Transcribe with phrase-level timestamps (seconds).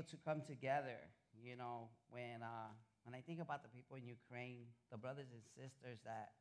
[0.00, 0.96] able to come together.
[1.42, 2.72] You know, when uh,
[3.04, 6.32] when I think about the people in Ukraine, the brothers and sisters that,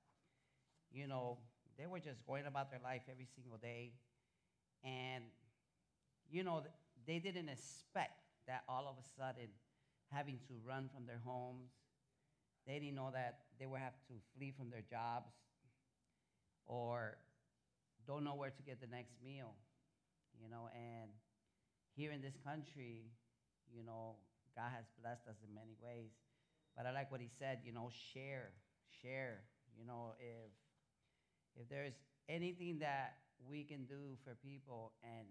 [0.92, 1.38] you know,
[1.78, 3.94] they were just going about their life every single day,
[4.84, 5.24] and
[6.30, 6.64] you know,
[7.06, 9.50] they didn't expect that all of a sudden
[10.12, 11.72] having to run from their homes.
[12.66, 15.32] They didn't know that they would have to flee from their jobs
[16.66, 17.18] or
[18.06, 19.54] don't know where to get the next meal,
[20.40, 21.10] you know, and
[21.96, 23.12] here in this country,
[23.74, 24.16] you know,
[24.56, 26.12] God has blessed us in many ways.
[26.76, 28.52] But I like what he said, you know, share,
[29.02, 29.44] share.
[29.78, 30.52] You know, if
[31.56, 31.96] if there's
[32.28, 33.18] anything that
[33.50, 35.28] we can do for people and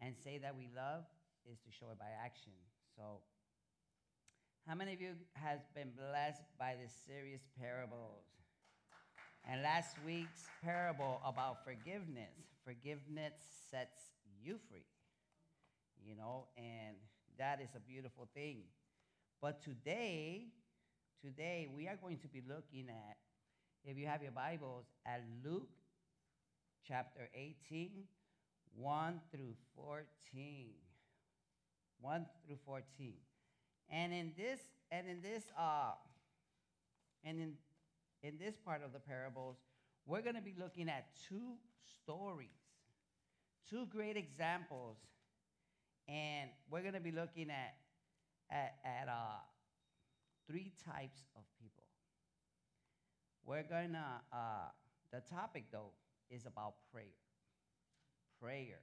[0.00, 1.04] and say that we love
[1.50, 2.52] is to show it by action.
[2.96, 3.20] So
[4.66, 8.24] how many of you has been blessed by the serious parables?
[9.48, 12.36] And last week's parable about forgiveness.
[12.64, 13.32] Forgiveness
[13.70, 14.12] sets
[14.42, 14.84] you free.
[16.04, 16.96] You know, and
[17.38, 18.62] that is a beautiful thing.
[19.40, 20.46] But today,
[21.22, 23.16] today we are going to be looking at,
[23.84, 25.70] if you have your Bibles, at Luke
[26.86, 27.90] chapter 18,
[28.74, 30.66] 1 through 14.
[32.00, 33.14] 1 through 14.
[33.90, 35.92] And in this, and in this, uh,
[37.24, 37.52] and in,
[38.22, 39.56] in this part of the parables,
[40.06, 41.56] we're going to be looking at two
[42.02, 42.48] stories,
[43.68, 44.96] two great examples,
[46.08, 47.74] and we're going to be looking at,
[48.50, 49.40] at, at uh,
[50.46, 51.84] three types of people.
[53.44, 54.70] We're going to, uh,
[55.12, 55.92] the topic though
[56.30, 57.04] is about prayer.
[58.40, 58.80] Prayer.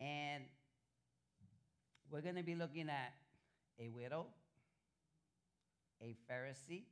[0.00, 0.44] And
[2.10, 3.14] we're going to be looking at
[3.80, 4.26] a widow,
[6.02, 6.84] a Pharisee,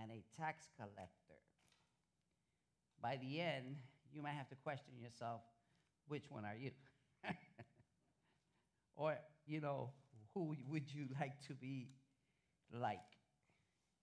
[0.00, 1.38] and a tax collector.
[3.02, 3.76] By the end,
[4.12, 5.42] you might have to question yourself
[6.08, 6.70] which one are you?
[8.96, 9.90] or, you know,
[10.34, 11.88] who would you like to be
[12.72, 12.98] like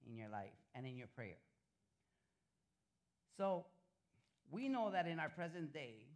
[0.05, 1.37] in your life and in your prayer?
[3.37, 3.65] So,
[4.49, 6.07] we know that in our present day,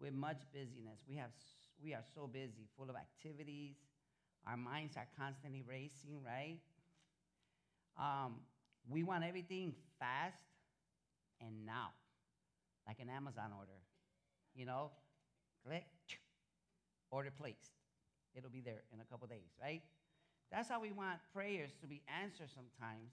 [0.00, 1.30] with much busyness, we have
[1.82, 3.74] we are so busy, full of activities.
[4.46, 6.58] Our minds are constantly racing, right?
[7.98, 8.36] Um,
[8.88, 10.42] we want everything fast
[11.40, 11.90] and now,
[12.86, 13.78] like an Amazon order.
[14.54, 14.90] You know,
[15.66, 15.84] click,
[17.10, 17.70] order placed.
[18.34, 19.82] It'll be there in a couple days, right?
[20.50, 23.12] That's how we want prayers to be answered sometimes.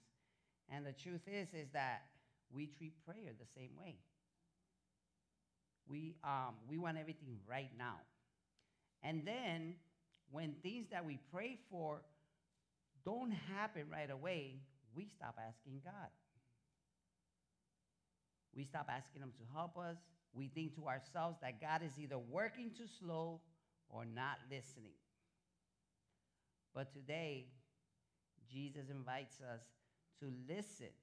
[0.72, 2.02] And the truth is, is that
[2.52, 3.96] we treat prayer the same way.
[5.88, 7.96] We, um, we want everything right now.
[9.02, 9.74] And then
[10.30, 12.02] when things that we pray for
[13.04, 14.60] don't happen right away,
[14.94, 16.10] we stop asking God.
[18.54, 19.96] We stop asking Him to help us.
[20.32, 23.40] We think to ourselves that God is either working too slow
[23.88, 24.94] or not listening.
[26.74, 27.46] But today,
[28.50, 29.60] Jesus invites us
[30.20, 30.94] to listen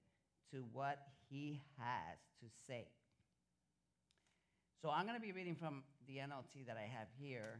[0.52, 1.00] to what
[1.30, 2.88] He has to say.
[4.82, 7.60] So I'm going to be reading from the NLT that I have here.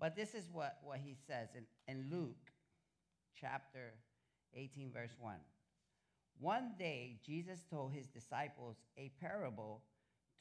[0.00, 2.50] But this is what, what he says in, in Luke
[3.40, 3.94] chapter
[4.54, 5.34] 18, verse 1.
[6.40, 9.82] One day, Jesus told his disciples a parable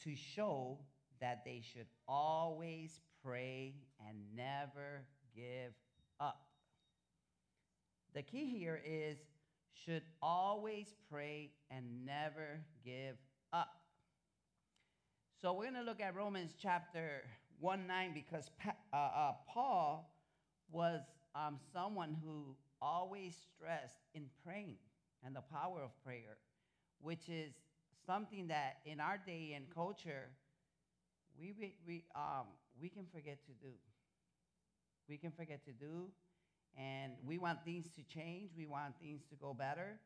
[0.03, 0.79] to show
[1.21, 3.75] that they should always pray
[4.07, 5.05] and never
[5.35, 5.73] give
[6.19, 6.41] up.
[8.13, 9.17] The key here is
[9.73, 13.15] should always pray and never give
[13.51, 13.69] up.
[15.41, 17.23] So we're going to look at Romans chapter
[17.59, 18.49] 1 9 because
[18.93, 20.13] uh, uh, Paul
[20.71, 21.01] was
[21.35, 24.77] um, someone who always stressed in praying
[25.25, 26.37] and the power of prayer,
[27.01, 27.53] which is
[28.05, 30.29] something that in our day and culture
[31.39, 32.47] we, we, um,
[32.79, 33.73] we can forget to do.
[35.09, 36.07] We can forget to do,
[36.77, 39.99] and we want things to change, we want things to go better,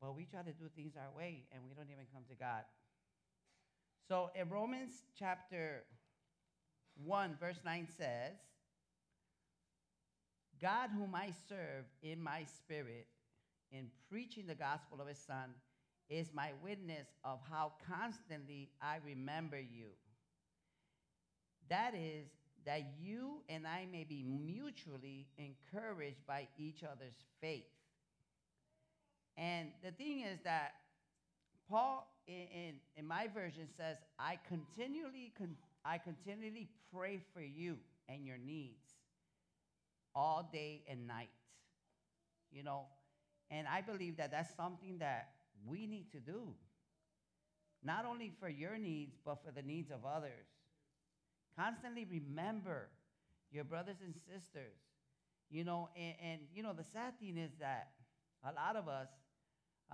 [0.00, 2.64] but we try to do things our way and we don't even come to God.
[4.06, 5.84] So in Romans chapter
[7.02, 8.36] 1, verse 9 says,
[10.60, 13.06] God, whom I serve in my spirit
[13.72, 15.54] in preaching the gospel of his Son,
[16.08, 19.88] is my witness of how constantly I remember you.
[21.70, 22.26] That is,
[22.66, 27.64] that you and I may be mutually encouraged by each other's faith.
[29.36, 30.72] And the thing is that
[31.68, 37.76] Paul, in, in, in my version, says, I continually con- I continually pray for you
[38.08, 38.94] and your needs
[40.14, 41.30] all day and night.
[42.52, 42.82] You know,
[43.50, 45.28] and I believe that that's something that
[45.66, 46.54] we need to do.
[47.82, 50.46] Not only for your needs, but for the needs of others.
[51.58, 52.88] Constantly remember
[53.50, 54.78] your brothers and sisters.
[55.50, 57.90] You know, and, and you know, the sad thing is that
[58.42, 59.08] a lot of us,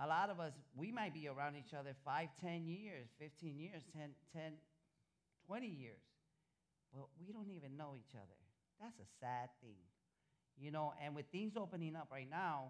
[0.01, 3.83] a lot of us, we might be around each other five, ten years, 15 years,
[3.93, 4.53] 10, 10
[5.47, 5.99] 20 years,
[6.93, 8.39] but we don't even know each other.
[8.79, 9.83] That's a sad thing.
[10.57, 12.69] You know, and with things opening up right now,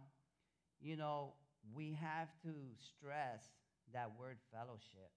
[0.80, 1.34] you know,
[1.74, 3.46] we have to stress
[3.94, 5.12] that word fellowship.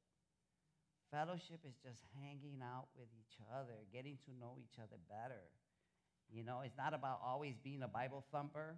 [1.10, 5.46] Fellowship is just hanging out with each other, getting to know each other better.
[6.32, 8.76] You know, it's not about always being a Bible thumper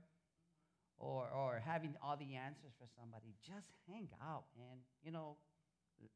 [0.99, 3.35] or, or having all the answers for somebody.
[3.47, 5.37] Just hang out and, you know,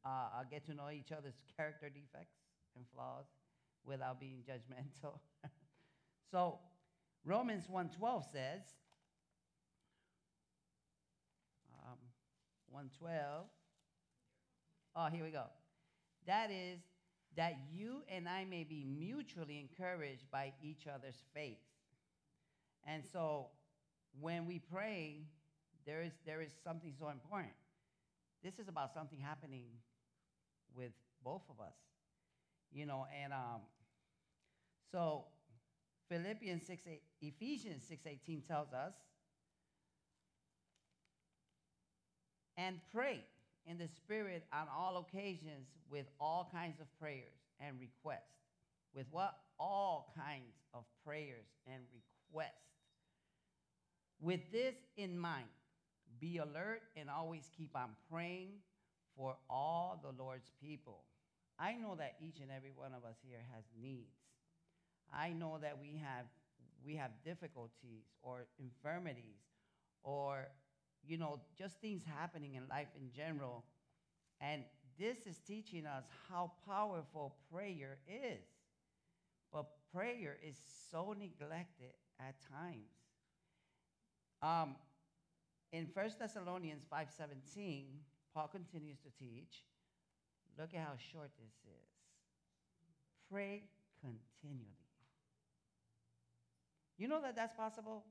[0.05, 2.37] uh, get to know each other's character defects
[2.75, 3.25] and flaws
[3.85, 5.19] without being judgmental.
[6.31, 6.59] so
[7.25, 8.61] Romans 1.12 says,
[11.85, 11.97] um,
[12.71, 13.45] 112,
[14.95, 15.45] oh, here we go.
[16.27, 16.79] That is
[17.35, 21.57] that you and I may be mutually encouraged by each other's faith.
[22.85, 23.47] And so
[24.19, 25.21] when we pray,
[25.85, 27.53] there is, there is something so important.
[28.43, 29.65] This is about something happening
[30.75, 30.91] with
[31.23, 31.75] both of us.
[32.73, 33.61] You know, and um,
[34.91, 35.25] so
[36.09, 38.93] Philippians 6, 8, Ephesians 6.18 tells us,
[42.57, 43.23] and pray
[43.65, 48.21] in the Spirit on all occasions with all kinds of prayers and requests.
[48.93, 49.35] With what?
[49.59, 52.55] All kinds of prayers and requests.
[54.19, 55.47] With this in mind,
[56.19, 58.49] be alert and always keep on praying
[59.15, 61.03] for all the Lord's people.
[61.59, 64.17] I know that each and every one of us here has needs.
[65.13, 66.25] I know that we have
[66.83, 69.45] we have difficulties or infirmities
[70.03, 70.47] or
[71.05, 73.63] you know, just things happening in life in general.
[74.39, 74.63] And
[74.99, 78.43] this is teaching us how powerful prayer is.
[79.51, 80.55] But prayer is
[80.91, 82.91] so neglected at times.
[84.41, 84.75] Um,
[85.71, 87.85] in 1 Thessalonians 5:17,
[88.33, 89.63] Paul continues to teach.
[90.57, 91.89] Look at how short this is.
[93.29, 93.63] Pray
[94.01, 94.77] continually.
[96.97, 98.03] You know that that's possible?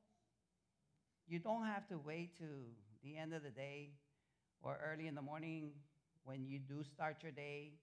[1.31, 2.44] You don't have to wait to
[3.05, 3.91] the end of the day
[4.62, 5.71] or early in the morning
[6.25, 7.75] when you do start your day.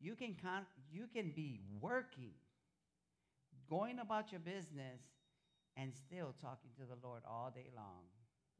[0.00, 2.38] You can, con- you can be working,
[3.68, 5.02] going about your business,
[5.76, 8.06] and still talking to the Lord all day long.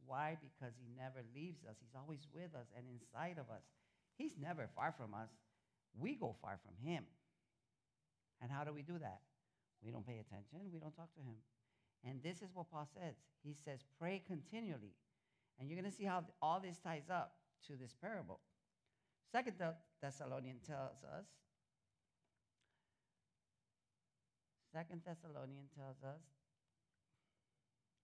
[0.05, 0.37] Why?
[0.43, 1.77] Because He never leaves us.
[1.79, 3.63] He's always with us and inside of us.
[4.17, 5.31] He's never far from us.
[5.97, 7.05] We go far from Him.
[8.43, 9.21] And how do we do that?
[9.81, 11.39] We don't pay attention, we don't talk to Him.
[12.05, 13.15] And this is what Paul says.
[13.43, 14.95] He says, pray continually.
[15.59, 17.33] And you're going to see how all this ties up
[17.67, 18.41] to this parable.
[19.33, 19.55] Second
[20.01, 21.27] Thessalonian tells us,
[24.73, 26.23] Second Thessalonian tells us,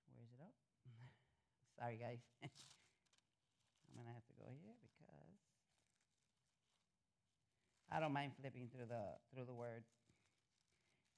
[0.09, 0.57] where is it up?
[1.79, 2.19] Sorry, guys.
[2.43, 4.95] I'm going to have to go here because
[7.95, 9.85] I don't mind flipping through the through the word.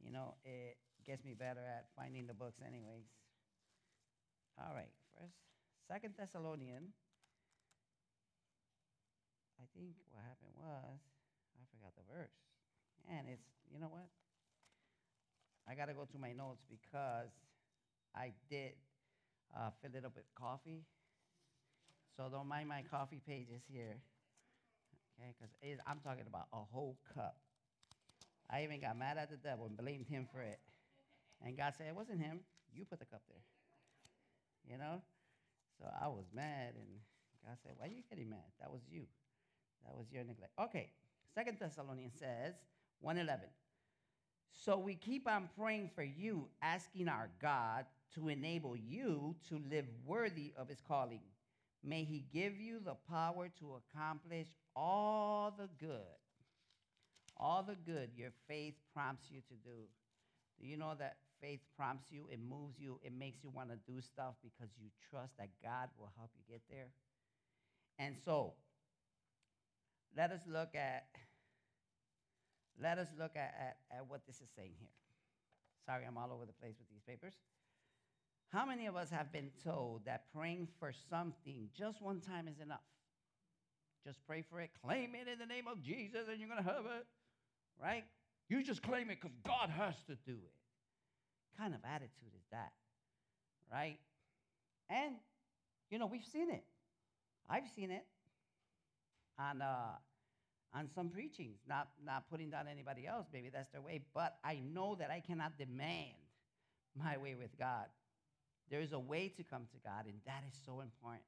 [0.04, 0.76] You know, it
[1.06, 3.06] gets me better at finding the books, anyways.
[4.58, 5.38] All right, first,
[5.86, 6.90] Second Thessalonian.
[9.60, 10.98] I think what happened was
[11.54, 12.34] I forgot the verse,
[13.08, 14.08] and it's you know what?
[15.68, 17.30] I got to go to my notes because
[18.14, 18.72] I did
[19.54, 20.84] uh, fill it up with coffee.
[22.16, 24.00] So don't mind my coffee pages here,
[25.20, 25.34] okay?
[25.38, 25.52] Because
[25.86, 27.36] I'm talking about a whole cup.
[28.48, 30.60] I even got mad at the devil and blamed him for it.
[31.44, 32.40] And God said, It wasn't him.
[32.74, 33.42] You put the cup there.
[34.70, 35.00] You know?
[35.78, 36.88] So I was mad, and
[37.44, 38.48] God said, Why are you getting mad?
[38.60, 39.02] That was you.
[39.84, 40.52] That was your neglect.
[40.60, 40.90] Okay.
[41.34, 42.54] Second Thessalonians says,
[43.00, 43.48] 111.
[44.52, 49.84] So we keep on praying for you, asking our God to enable you to live
[50.06, 51.20] worthy of his calling.
[51.84, 56.00] May he give you the power to accomplish all the good,
[57.36, 59.84] all the good your faith prompts you to do.
[60.60, 63.78] Do you know that faith prompts you, it moves you, it makes you want to
[63.90, 66.88] do stuff because you trust that God will help you get there?
[67.98, 68.54] And so,
[70.16, 71.06] let us look at
[72.80, 74.92] let us look at, at, at what this is saying here.
[75.86, 77.32] Sorry, I'm all over the place with these papers.
[78.52, 82.60] How many of us have been told that praying for something just one time is
[82.60, 82.84] enough?
[84.04, 86.70] Just pray for it, claim it in the name of Jesus, and you're going to
[86.70, 87.06] have it,
[87.82, 88.04] right?
[88.48, 90.55] You just claim it because God has to do it.
[91.58, 92.72] Kind of attitude is that?
[93.70, 93.98] Right?
[94.88, 95.16] And,
[95.90, 96.64] you know, we've seen it.
[97.48, 98.04] I've seen it
[99.38, 99.96] on, uh,
[100.74, 103.26] on some preachings, not, not putting down anybody else.
[103.32, 104.00] Maybe that's their way.
[104.14, 106.14] But I know that I cannot demand
[106.96, 107.86] my way with God.
[108.70, 111.22] There is a way to come to God, and that is so important.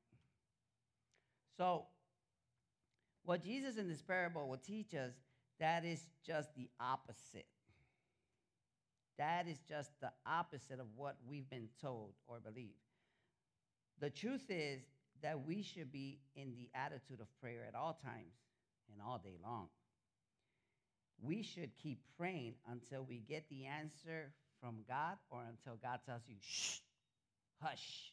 [1.57, 1.87] So,
[3.25, 5.13] what Jesus in this parable will teach us,
[5.61, 7.47] that is just the opposite.
[9.19, 12.77] That is just the opposite of what we've been told or believe.
[14.01, 14.81] The truth is
[15.23, 18.35] that we should be in the attitude of prayer at all times
[18.93, 19.69] and all day long.
[21.21, 26.23] We should keep praying until we get the answer from God or until God tells
[26.29, 26.79] you, shh,
[27.61, 28.13] hush,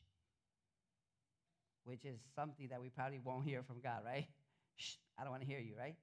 [1.84, 4.26] which is something that we probably won't hear from God, right?
[4.76, 5.96] Shh, I don't want to hear you, right?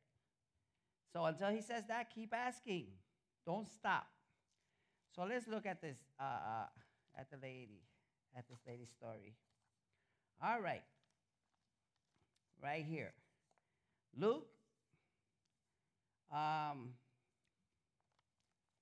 [1.12, 2.86] So until he says that, keep asking.
[3.44, 4.06] Don't stop.
[5.14, 6.66] So let's look at this, uh, uh,
[7.18, 7.82] at the lady,
[8.36, 9.34] at this lady's story.
[10.42, 10.82] All right.
[12.62, 13.12] Right here.
[14.16, 14.46] Luke,
[16.32, 16.94] um,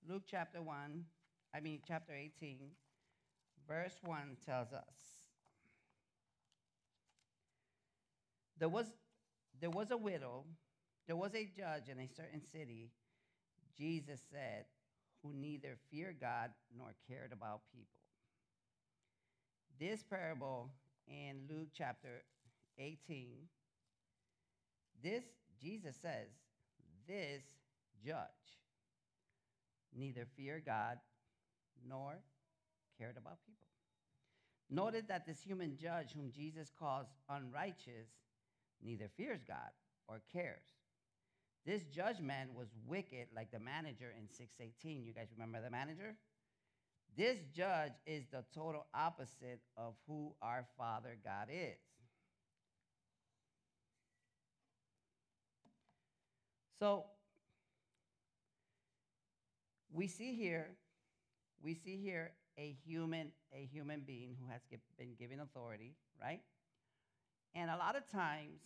[0.09, 1.05] Luke chapter 1,
[1.55, 2.59] I mean, chapter 18,
[3.69, 4.83] verse 1 tells us
[8.59, 8.87] there was,
[9.61, 10.45] there was a widow,
[11.07, 12.91] there was a judge in a certain city,
[13.77, 14.67] Jesus said,
[15.23, 17.87] who neither feared God nor cared about people.
[19.79, 20.71] This parable
[21.07, 22.23] in Luke chapter
[22.79, 23.37] 18,
[25.03, 25.25] this,
[25.61, 26.29] Jesus says,
[27.07, 27.43] this
[28.05, 28.17] judge
[29.97, 30.99] neither feared God
[31.87, 32.19] nor
[32.99, 33.67] cared about people.
[34.71, 38.09] Noted that this human judge, whom Jesus calls unrighteous,
[38.83, 39.71] neither fears God
[40.07, 40.80] or cares.
[41.67, 45.05] This judgment was wicked, like the manager in 618.
[45.05, 46.17] You guys remember the manager?
[47.17, 51.77] This judge is the total opposite of who our Father God is.
[56.79, 57.05] So
[59.93, 60.69] we see here,
[61.63, 64.63] we see here a human, a human being who has
[64.99, 66.41] been given authority, right?
[67.55, 68.61] And a lot of times,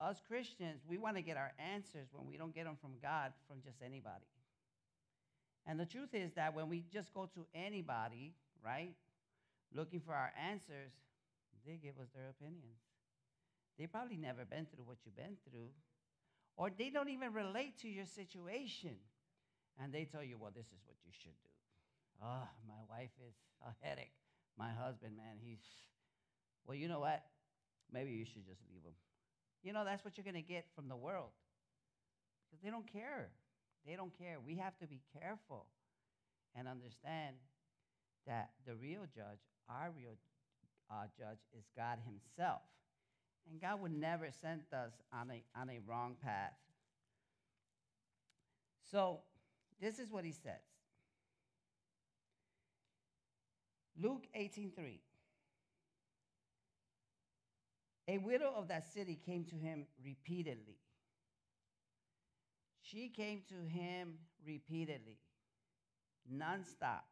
[0.00, 3.32] us Christians, we want to get our answers when we don't get them from God,
[3.48, 4.26] from just anybody.
[5.66, 8.34] And the truth is that when we just go to anybody,
[8.64, 8.94] right,
[9.74, 10.92] looking for our answers,
[11.66, 12.78] they give us their opinions.
[13.78, 15.68] They probably never been through what you've been through,
[16.56, 18.96] or they don't even relate to your situation.
[19.82, 21.52] And they tell you, well, this is what you should do.
[22.22, 24.14] Oh, my wife is a headache.
[24.56, 25.60] My husband, man, he's,
[26.66, 27.22] well, you know what?
[27.92, 28.94] Maybe you should just leave him.
[29.66, 31.30] You know, that's what you're going to get from the world
[32.46, 33.30] because they don't care.
[33.84, 34.36] They don't care.
[34.38, 35.66] We have to be careful
[36.54, 37.34] and understand
[38.28, 40.14] that the real judge, our real
[40.88, 42.60] uh, judge, is God Himself.
[43.50, 46.54] And God would never send us on a, on a wrong path.
[48.88, 49.18] So,
[49.80, 50.62] this is what He says
[54.00, 55.00] Luke 18:3.
[58.08, 60.78] A widow of that city came to him repeatedly
[62.86, 65.18] she came to him repeatedly,
[66.32, 67.02] nonstop,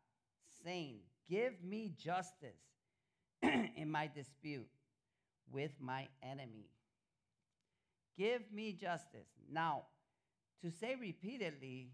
[0.64, 2.60] saying, Give me justice
[3.42, 4.68] in my dispute
[5.50, 6.68] with my enemy.
[8.16, 9.26] Give me justice.
[9.50, 9.86] Now,
[10.62, 11.90] to say repeatedly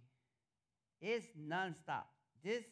[1.00, 2.04] is nonstop.
[2.44, 2.64] This,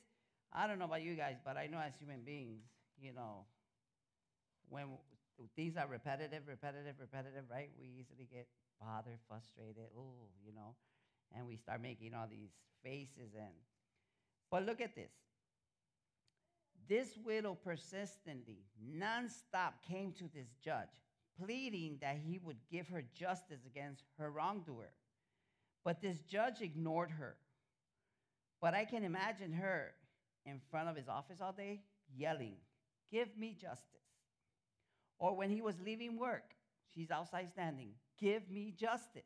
[0.52, 2.64] I don't know about you guys, but I know as human beings,
[3.00, 3.46] you know,
[4.68, 4.88] when
[5.54, 7.70] things are repetitive, repetitive, repetitive, right?
[7.78, 8.48] We easily get
[8.80, 10.74] bothered, frustrated, oh, you know
[11.34, 12.50] and we start making all these
[12.82, 13.52] faces and
[14.50, 15.12] but look at this.
[16.88, 20.88] This widow persistently nonstop came to this judge
[21.44, 24.90] pleading that he would give her justice against her wrongdoer.
[25.84, 27.36] But this judge ignored her.
[28.60, 29.92] But i can imagine her
[30.46, 31.82] in front of his office all day
[32.16, 32.54] yelling
[33.12, 34.07] give me justice
[35.18, 36.54] or when he was leaving work
[36.94, 39.22] she's outside standing give me justice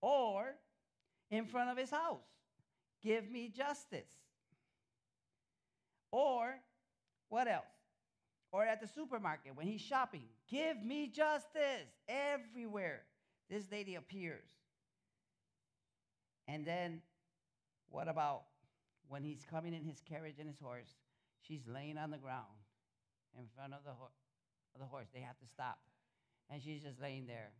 [0.00, 0.54] or
[1.30, 2.24] in front of his house.
[3.02, 4.08] Give me justice.
[6.10, 6.54] Or
[7.28, 7.64] what else?
[8.50, 10.24] Or at the supermarket when he's shopping.
[10.48, 11.88] Give me justice.
[12.08, 13.02] Everywhere
[13.50, 14.48] this lady appears.
[16.46, 17.02] And then
[17.90, 18.44] what about
[19.08, 20.88] when he's coming in his carriage and his horse?
[21.46, 22.46] She's laying on the ground
[23.38, 24.10] in front of the, ho-
[24.78, 25.08] of the horse.
[25.12, 25.78] They have to stop.
[26.50, 27.50] And she's just laying there.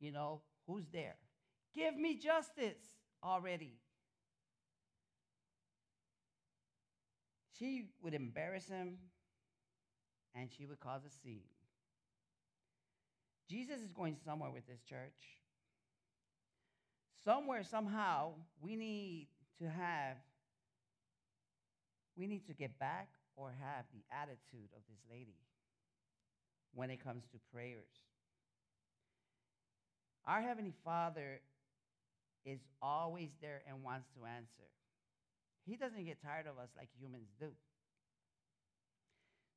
[0.00, 1.16] You know, who's there?
[1.74, 2.78] Give me justice
[3.22, 3.78] already.
[7.58, 8.96] She would embarrass him
[10.34, 11.42] and she would cause a scene.
[13.48, 15.38] Jesus is going somewhere with this church.
[17.24, 18.32] Somewhere, somehow,
[18.62, 20.16] we need to have,
[22.16, 23.08] we need to get back
[23.40, 25.38] or have the attitude of this lady
[26.74, 28.04] when it comes to prayers.
[30.26, 31.40] Our Heavenly Father
[32.44, 34.68] is always there and wants to answer.
[35.66, 37.48] He doesn't get tired of us like humans do.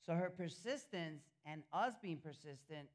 [0.05, 2.87] So her persistence and us being persistent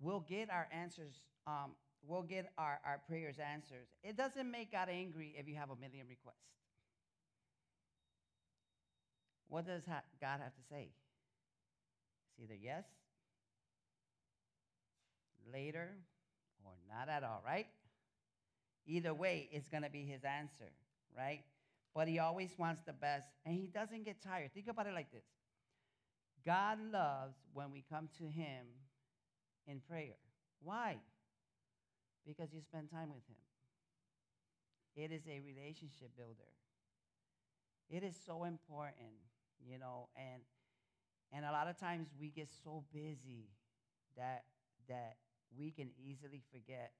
[0.00, 1.72] will get our answers, um,
[2.06, 3.86] we'll get our, our prayers answered.
[4.02, 6.36] It doesn't make God angry if you have a million requests.
[9.48, 10.88] What does ha- God have to say?
[12.30, 12.84] It's either yes,
[15.52, 15.90] later,
[16.64, 17.66] or not at all, right?
[18.86, 20.70] Either way, it's going to be his answer,
[21.16, 21.40] right?
[21.94, 24.52] But he always wants the best, and he doesn't get tired.
[24.54, 25.24] Think about it like this
[26.44, 28.66] God loves when we come to him
[29.66, 30.16] in prayer.
[30.62, 30.96] Why?
[32.26, 33.36] Because you spend time with him.
[34.96, 36.50] It is a relationship builder.
[37.88, 39.27] It is so important,
[39.64, 40.42] you know, and
[41.32, 43.48] and a lot of times we get so busy
[44.16, 44.44] that
[44.88, 45.16] that
[45.56, 46.92] we can easily forget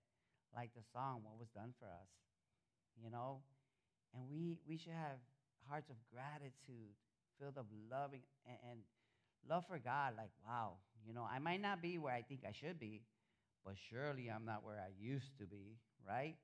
[0.54, 2.10] like the song what was done for us
[3.02, 3.40] you know?
[4.14, 5.18] And we we should have
[5.68, 6.94] hearts of gratitude
[7.38, 8.78] filled of loving and, and
[9.48, 10.74] love for god like wow
[11.06, 11.26] you know?
[11.30, 13.02] I might not be where i think i should be
[13.64, 16.36] but surely i'm not where i used to be right?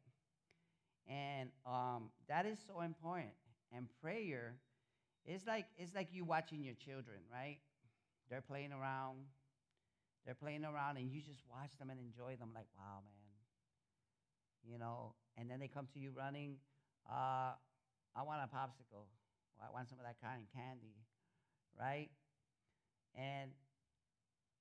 [1.07, 3.33] And um, that is so important.
[3.73, 4.57] And prayer
[5.27, 7.59] is like it's like you watching your children right
[8.31, 9.25] they're playing around
[10.25, 13.25] they're playing around and you just watch them and enjoy them like wow man
[14.71, 16.57] you know, and then they come to you running,
[17.11, 17.53] uh,
[18.17, 19.07] I want a popsicle.
[19.61, 20.97] I want some of that kind of candy,
[21.79, 22.09] right?
[23.15, 23.51] And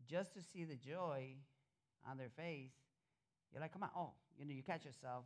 [0.08, 1.36] just to see the joy
[2.10, 2.74] on their face,
[3.52, 5.26] you're like, come on, oh, you know, you catch yourself.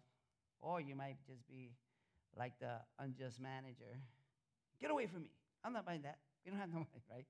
[0.59, 1.71] Or you might just be
[2.37, 4.01] like the unjust manager.
[4.81, 5.31] Get away from me.
[5.63, 6.17] I'm not buying that.
[6.45, 7.25] We don't have no money, right?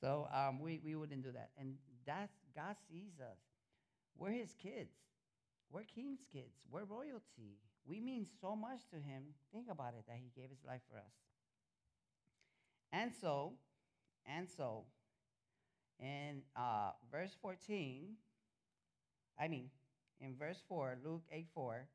[0.00, 1.50] So um, we, we wouldn't do that.
[1.58, 1.74] And
[2.06, 3.36] that's, God sees us.
[4.16, 4.94] We're his kids.
[5.70, 6.54] We're king's kids.
[6.70, 7.58] We're royalty.
[7.84, 9.34] We mean so much to him.
[9.52, 11.12] Think about it that he gave his life for us.
[12.92, 13.52] And so,
[14.24, 14.84] and so,
[16.00, 18.14] in uh, verse 14,
[19.38, 19.70] I mean,
[20.20, 21.86] in verse 4, Luke 8 4,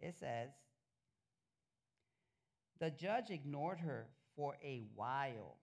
[0.00, 0.50] it says,
[2.80, 5.58] The judge ignored her for a while,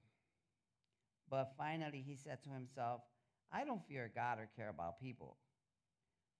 [1.29, 3.01] but finally he said to himself,
[3.51, 5.37] I don't fear God or care about people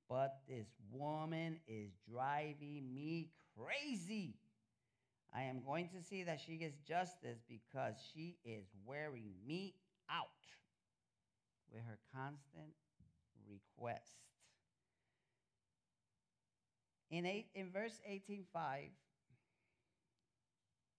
[0.10, 4.36] but this woman is driving me crazy.
[5.34, 9.76] I am going to see that she gets justice because she is wearing me
[10.10, 10.28] out
[11.72, 12.72] with her constant
[13.46, 14.14] request.
[17.10, 18.90] In, eight, in verse 18.5,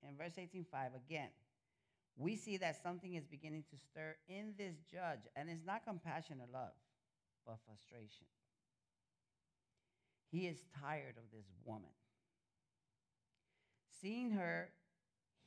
[0.06, 1.30] in verse 18.5, again,
[2.16, 6.38] we see that something is beginning to stir in this judge, and it's not compassion
[6.40, 6.72] or love,
[7.46, 8.26] but frustration.
[10.30, 11.90] He is tired of this woman.
[14.00, 14.70] Seeing her,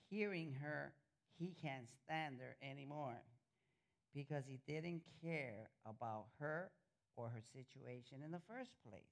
[0.10, 0.94] hearing her,
[1.38, 3.22] he can't stand her anymore
[4.14, 6.72] because he didn't care about her
[7.16, 9.04] or her situation in the first place.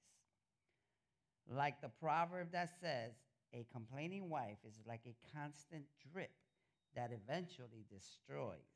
[1.48, 3.12] Like the proverb that says,
[3.54, 6.32] a complaining wife is like a constant drip
[6.94, 8.68] that eventually destroys.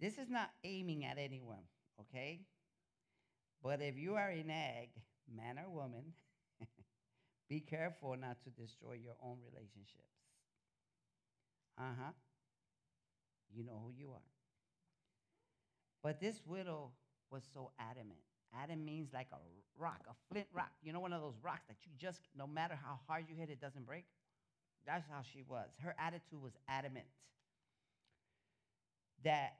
[0.00, 1.64] This is not aiming at anyone,
[2.00, 2.40] okay?
[3.62, 4.90] But if you are an egg
[5.34, 6.14] man or woman,
[7.48, 10.16] be careful not to destroy your own relationships.
[11.78, 12.12] Uh huh.
[13.52, 14.22] You know who you are.
[16.02, 16.92] But this widow
[17.30, 18.20] was so adamant.
[18.54, 19.38] Adam means like a
[19.78, 20.72] rock, a flint rock.
[20.82, 23.50] You know, one of those rocks that you just, no matter how hard you hit,
[23.50, 24.04] it doesn't break.
[24.86, 25.68] That's how she was.
[25.82, 27.06] Her attitude was adamant.
[29.24, 29.52] That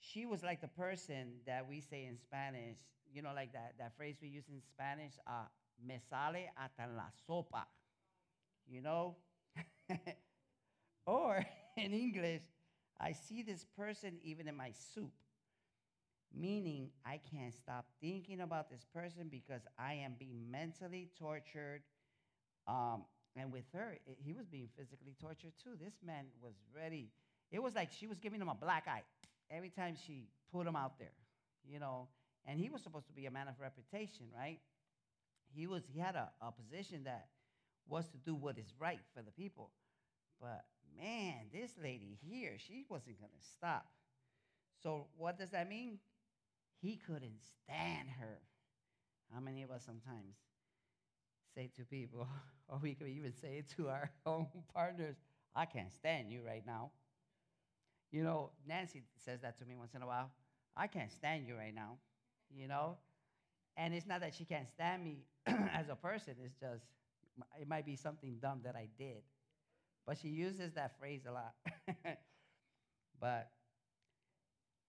[0.00, 2.76] she was like the person that we say in Spanish,
[3.12, 5.46] you know, like that, that phrase we use in Spanish, uh,
[5.84, 7.64] me sale hasta la sopa,
[8.66, 9.16] you know?
[11.06, 11.44] or
[11.76, 12.42] in English,
[13.00, 15.12] I see this person even in my soup,
[16.34, 21.82] meaning I can't stop thinking about this person because I am being mentally tortured.
[22.66, 23.04] Um,
[23.36, 25.72] and with her, it, he was being physically tortured too.
[25.80, 27.10] This man was ready.
[27.50, 29.02] It was like she was giving him a black eye
[29.50, 31.14] every time she put him out there,
[31.68, 32.08] you know.
[32.46, 34.60] And he was supposed to be a man of reputation, right?
[35.54, 37.28] He was he had a, a position that
[37.88, 39.70] was to do what is right for the people.
[40.40, 40.64] But
[40.98, 43.86] man, this lady here, she wasn't gonna stop.
[44.82, 45.98] So what does that mean?
[46.80, 48.40] He couldn't stand her.
[49.32, 50.36] How many of us sometimes
[51.54, 52.28] say to people,
[52.68, 55.16] or we could even say it to our own partners,
[55.54, 56.90] I can't stand you right now.
[58.12, 60.30] You know, Nancy says that to me once in a while.
[60.76, 61.98] I can't stand you right now,
[62.54, 62.98] you know?
[63.76, 66.84] And it's not that she can't stand me as a person, it's just,
[67.60, 69.22] it might be something dumb that I did.
[70.06, 71.54] But she uses that phrase a lot.
[73.20, 73.50] but,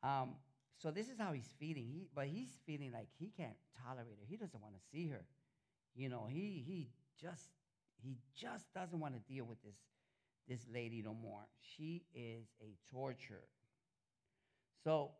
[0.03, 0.35] um,
[0.77, 1.85] so this is how he's feeling.
[1.85, 4.25] He, but he's feeling like he can't tolerate her.
[4.27, 5.25] He doesn't want to see her.
[5.95, 7.49] You know, he, he just,
[8.03, 9.75] he just doesn't want to deal with this,
[10.47, 11.41] this lady no more.
[11.75, 13.43] She is a torture.
[14.83, 15.11] So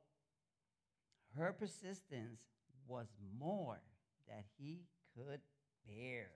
[1.35, 2.39] her persistence
[2.87, 3.07] was
[3.39, 3.79] more
[4.27, 5.39] that he could
[5.87, 6.27] bear.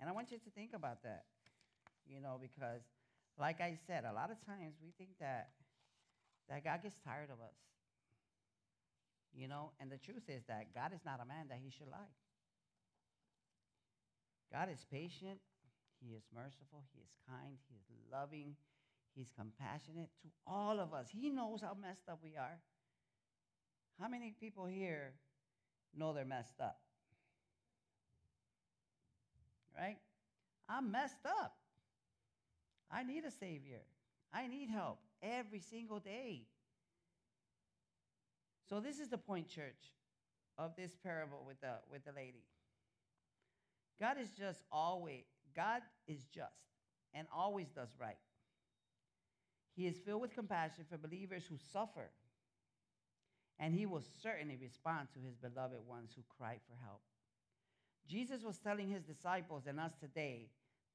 [0.00, 1.24] And I want you to think about that,
[2.06, 2.82] you know, because,
[3.38, 5.50] like I said, a lot of times we think that,
[6.48, 7.56] that God gets tired of us,
[9.34, 11.88] you know, and the truth is that God is not a man that he should
[11.88, 12.14] lie.
[14.52, 15.38] God is patient,
[16.00, 18.56] he is merciful, he is kind, he is loving,
[19.14, 21.08] he's compassionate to all of us.
[21.10, 22.58] He knows how messed up we are.
[24.00, 25.12] How many people here
[25.94, 26.78] know they're messed up?
[29.76, 29.98] Right?
[30.68, 31.56] I'm messed up.
[32.90, 33.82] I need a Savior.
[34.32, 36.46] I need help every single day.
[38.68, 39.94] So, this is the point, church,
[40.58, 42.44] of this parable with the, with the lady.
[44.00, 45.24] God is just always,
[45.56, 46.52] God is just
[47.14, 48.18] and always does right.
[49.74, 52.10] He is filled with compassion for believers who suffer
[53.60, 57.00] and he will certainly respond to his beloved ones who cry for help.
[58.08, 60.48] Jesus was telling his disciples and us today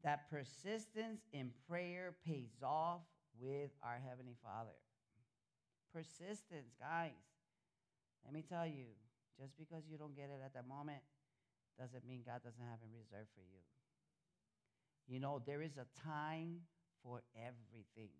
[0.04, 3.02] that persistence in prayer pays off
[3.40, 4.76] with our Heavenly Father.
[5.94, 7.18] Persistence, guys.
[8.26, 8.94] Let me tell you,
[9.40, 11.02] just because you don't get it at the moment
[11.78, 13.62] doesn't mean God doesn't have it reserved for you.
[15.08, 16.62] You know, there is a time
[17.04, 18.14] for everything.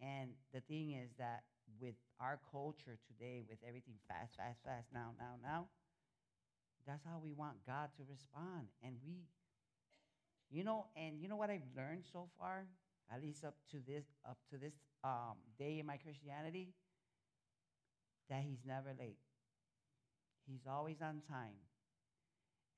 [0.00, 1.44] And the thing is that
[1.80, 5.66] with our culture today, with everything fast, fast, fast, now, now, now,
[6.86, 8.68] that's how we want God to respond.
[8.82, 9.24] And we,
[10.50, 12.66] you know, and you know what I've learned so far,
[13.12, 16.74] at least up to this, up to this um, day in my Christianity,
[18.30, 19.18] that He's never late.
[20.46, 21.56] He's always on time.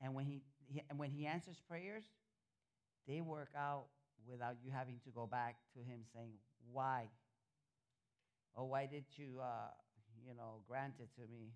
[0.01, 2.05] And when he, he when He answers prayers,
[3.07, 3.87] they work out
[4.29, 6.35] without you having to go back to Him saying,
[6.73, 7.09] "Why?"
[8.57, 9.69] Oh, why did you, uh,
[10.27, 11.53] you know, grant it to me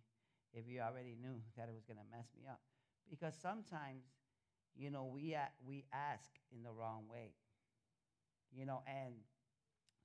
[0.52, 2.60] if you already knew that it was going to mess me up?
[3.08, 4.04] Because sometimes,
[4.76, 7.32] you know, we, we ask in the wrong way.
[8.52, 9.14] You know, and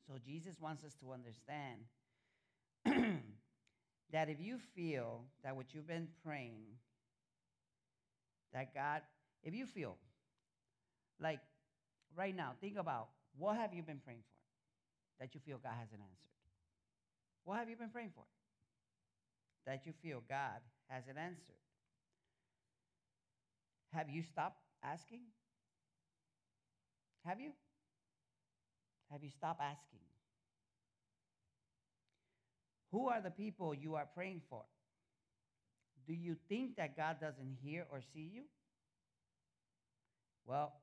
[0.07, 1.81] so Jesus wants us to understand
[4.11, 6.61] that if you feel that what you've been praying,
[8.53, 9.01] that God,
[9.43, 9.97] if you feel
[11.19, 11.39] like
[12.15, 16.01] right now, think about what have you been praying for that you feel God hasn't
[16.01, 16.31] answered?
[17.43, 18.23] What have you been praying for?
[19.65, 21.55] That you feel God hasn't answered.
[23.93, 25.21] Have you stopped asking?
[27.25, 27.51] Have you?
[29.11, 29.99] Have you stopped asking?
[32.91, 34.63] Who are the people you are praying for?
[36.07, 38.43] Do you think that God doesn't hear or see you?
[40.45, 40.73] Well,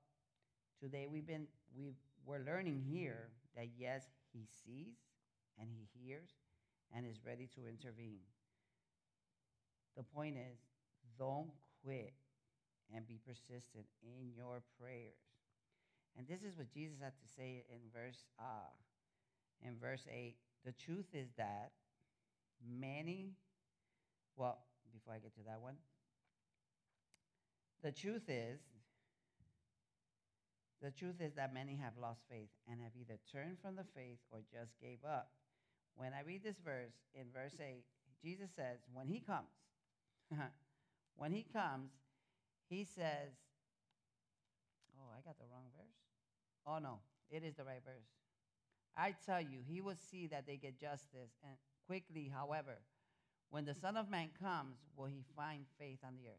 [0.81, 1.93] today we've been we
[2.27, 4.97] we're learning here that yes, he sees
[5.59, 6.31] and he hears
[6.95, 8.21] and is ready to intervene.
[9.97, 10.59] The point is,
[11.19, 11.51] don't
[11.85, 12.15] quit
[12.95, 15.32] and be persistent in your prayers.
[16.17, 18.71] And this is what Jesus had to say in verse uh,
[19.65, 20.35] in verse 8.
[20.65, 21.73] The truth is that
[22.63, 23.33] many,
[24.37, 24.59] well,
[24.93, 25.77] before I get to that one,
[27.83, 28.61] the truth is,
[30.83, 34.19] the truth is that many have lost faith and have either turned from the faith
[34.31, 35.31] or just gave up.
[35.95, 37.85] When I read this verse in verse 8,
[38.23, 39.55] Jesus says, when he comes,
[41.17, 41.91] when he comes,
[42.69, 43.31] he says,
[44.99, 46.02] Oh, I got the wrong verse.
[46.67, 46.99] Oh, no,
[47.31, 48.09] it is the right verse.
[48.97, 51.33] I tell you, he will see that they get justice.
[51.43, 52.79] And quickly, however,
[53.51, 56.37] when the Son of Man comes, will he find faith on the earth?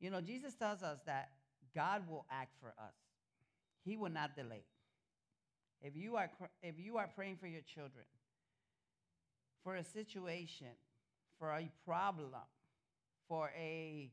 [0.00, 1.30] You know, Jesus tells us that
[1.74, 2.94] God will act for us,
[3.84, 4.64] he will not delay.
[5.82, 6.30] If you are,
[6.62, 8.04] if you are praying for your children,
[9.64, 10.68] for a situation,
[11.38, 12.32] for a problem,
[13.28, 14.10] for a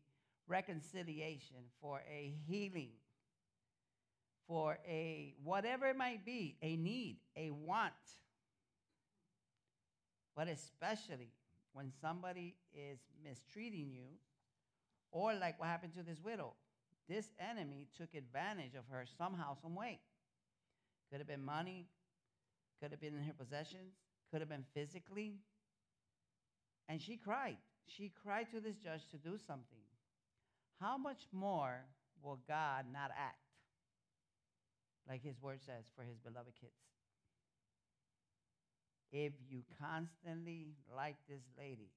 [0.48, 2.92] reconciliation, for a healing,
[4.48, 7.94] for a whatever it might be, a need, a want,
[10.36, 11.32] but especially
[11.74, 14.08] when somebody is mistreating you,
[15.12, 16.54] or like what happened to this widow.
[17.10, 20.00] This enemy took advantage of her somehow, some way.
[21.10, 21.88] Could have been money,
[22.82, 23.94] could have been in her possessions,
[24.32, 25.40] could have been physically.
[26.90, 27.58] And she cried.
[27.88, 29.80] She cried to this judge to do something.
[30.80, 31.86] How much more
[32.22, 33.47] will God not act?
[35.08, 36.76] Like his word says for his beloved kids.
[39.12, 41.92] If you constantly like this lady,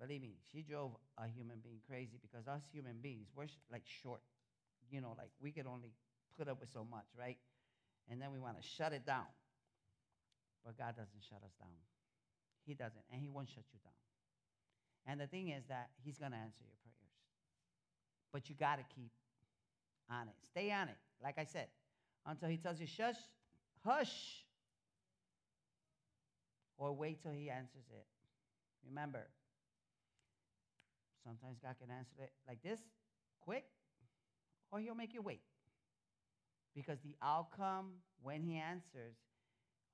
[0.00, 3.82] believe me, she drove a human being crazy because us human beings, we're sh- like
[3.84, 4.22] short.
[4.90, 5.92] You know, like we could only
[6.38, 7.36] put up with so much, right?
[8.10, 9.28] And then we want to shut it down.
[10.64, 11.76] But God doesn't shut us down.
[12.64, 13.92] He doesn't, and He won't shut you down.
[15.06, 16.98] And the thing is that He's going to answer your prayers.
[18.32, 19.10] But you got to keep
[20.10, 20.34] on it.
[20.46, 20.96] Stay on it.
[21.22, 21.66] Like I said,
[22.28, 23.16] until He tells you, shush,
[23.84, 24.44] hush,
[26.76, 28.06] or wait till He answers it.
[28.86, 29.26] Remember,
[31.24, 32.80] sometimes God can answer it like this,
[33.40, 33.64] quick,
[34.70, 35.40] or He'll make you wait.
[36.74, 39.16] Because the outcome when He answers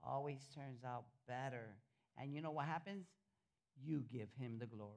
[0.03, 1.77] always turns out better.
[2.18, 3.07] And you know what happens?
[3.83, 4.90] You give Him the glory.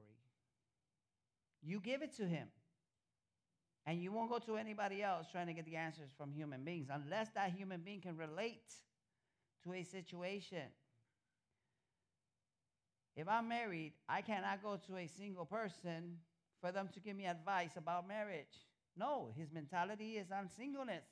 [1.62, 2.48] You give it to Him.
[3.88, 6.88] And you won't go to anybody else trying to get the answers from human beings
[6.92, 8.70] unless that human being can relate
[9.64, 10.64] to a situation.
[13.16, 16.18] If I'm married, I cannot go to a single person
[16.60, 18.66] for them to give me advice about marriage.
[18.94, 21.06] No, his mentality is on singleness,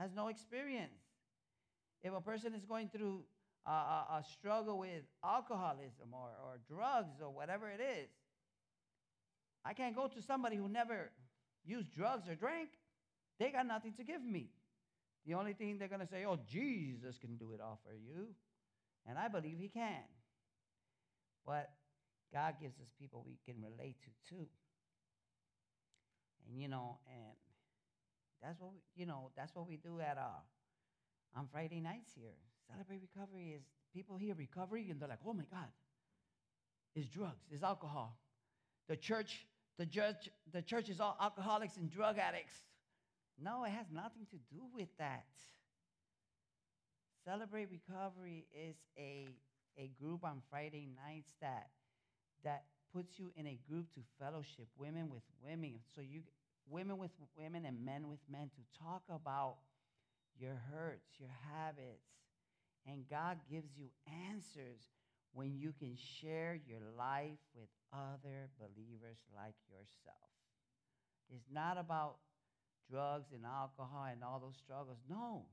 [0.00, 0.98] has no experience.
[2.02, 3.22] If a person is going through
[3.64, 8.08] a, a, a struggle with alcoholism or, or drugs or whatever it is,
[9.64, 11.10] I can't go to somebody who never
[11.64, 12.70] used drugs or drank.
[13.38, 14.50] They got nothing to give me.
[15.26, 18.28] The only thing they're going to say, oh, Jesus can do it all for you.
[19.06, 20.02] And I believe he can.
[21.46, 21.70] But
[22.32, 24.46] God gives us people we can relate to too.
[26.48, 27.36] And you know, and
[28.42, 32.34] that's what we, you know, that's what we do at uh on Friday nights here.
[32.70, 33.62] Celebrate recovery is
[33.94, 35.68] people hear recovery and they're like, oh my God,
[36.94, 38.18] it's drugs, it's alcohol.
[38.88, 39.46] The church,
[39.78, 42.54] the judge, the church is all alcoholics and drug addicts.
[43.40, 45.24] No, it has nothing to do with that.
[47.24, 49.28] Celebrate Recovery is a,
[49.78, 51.68] a group on Friday nights that
[52.44, 55.74] that puts you in a group to fellowship women with women.
[55.94, 56.22] So you
[56.68, 59.56] women with women and men with men to talk about
[60.38, 62.06] your hurts, your habits.
[62.86, 63.86] And God gives you
[64.30, 64.82] answers
[65.32, 70.28] when you can share your life with other believers like yourself.
[71.34, 72.16] It's not about
[72.90, 74.98] drugs and alcohol and all those struggles.
[75.08, 75.46] No.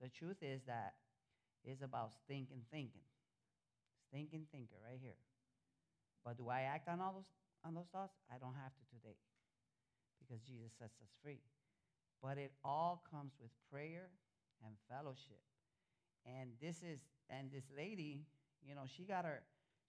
[0.00, 0.94] The truth is that
[1.64, 3.06] it's about stinking thinking.
[4.08, 5.20] Stinking thinker right here.
[6.24, 7.30] But do I act on all those
[7.64, 8.14] on those thoughts?
[8.30, 9.16] I don't have to today.
[10.20, 11.40] Because Jesus sets us free.
[12.22, 14.10] But it all comes with prayer
[14.64, 15.42] and fellowship.
[16.26, 18.26] And this is and this lady,
[18.66, 19.42] you know, she got her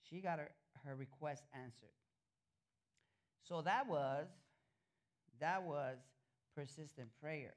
[0.10, 0.50] she got her,
[0.86, 1.96] her request answered.
[3.48, 4.28] So that was
[5.40, 5.98] that was
[6.56, 7.54] persistent prayer.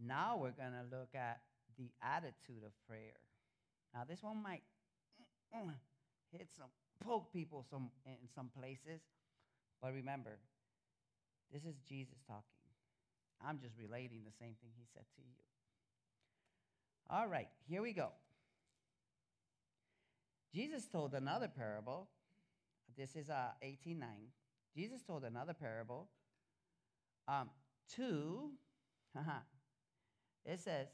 [0.00, 1.40] Now we're going to look at
[1.76, 3.18] the attitude of prayer.
[3.94, 4.62] Now this one might
[6.32, 6.68] hit some
[7.02, 9.00] poke people some in some places,
[9.80, 10.38] but remember,
[11.52, 12.44] this is Jesus talking.
[13.44, 15.38] I'm just relating the same thing he said to you.
[17.08, 18.10] All right, here we go.
[20.52, 22.08] Jesus told another parable.
[22.96, 24.00] This is uh, 18.9.
[24.74, 26.08] Jesus told another parable
[27.26, 27.50] um,
[27.96, 28.50] to,
[30.44, 30.88] it says,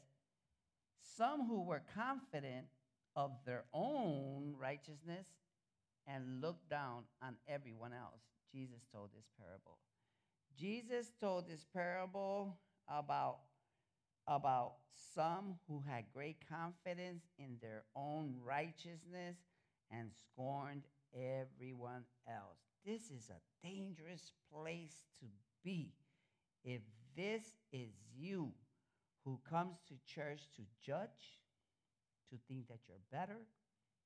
[1.17, 2.65] some who were confident
[3.15, 5.27] of their own righteousness
[6.07, 8.21] and looked down on everyone else.
[8.51, 9.77] Jesus told this parable.
[10.57, 13.39] Jesus told this parable about,
[14.27, 14.73] about
[15.13, 19.37] some who had great confidence in their own righteousness
[19.91, 20.83] and scorned
[21.13, 22.57] everyone else.
[22.85, 25.25] This is a dangerous place to
[25.63, 25.93] be.
[26.63, 26.81] If
[27.15, 28.51] this is you
[29.23, 31.41] who comes to church to judge,
[32.29, 33.37] to think that you're better,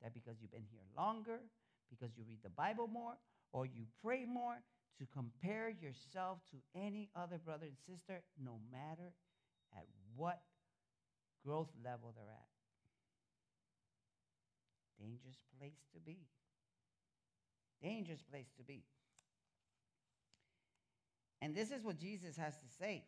[0.02, 1.40] that because you've been here longer,
[1.90, 3.16] because you read the Bible more,
[3.52, 4.62] or you pray more,
[5.00, 9.12] to compare yourself to any other brother and sister, no matter
[9.76, 9.86] at
[10.20, 10.42] what
[11.46, 12.50] growth level they're at.
[15.00, 16.18] Dangerous place to be.
[17.82, 18.84] Dangerous place to be.
[21.42, 23.06] And this is what Jesus has to say.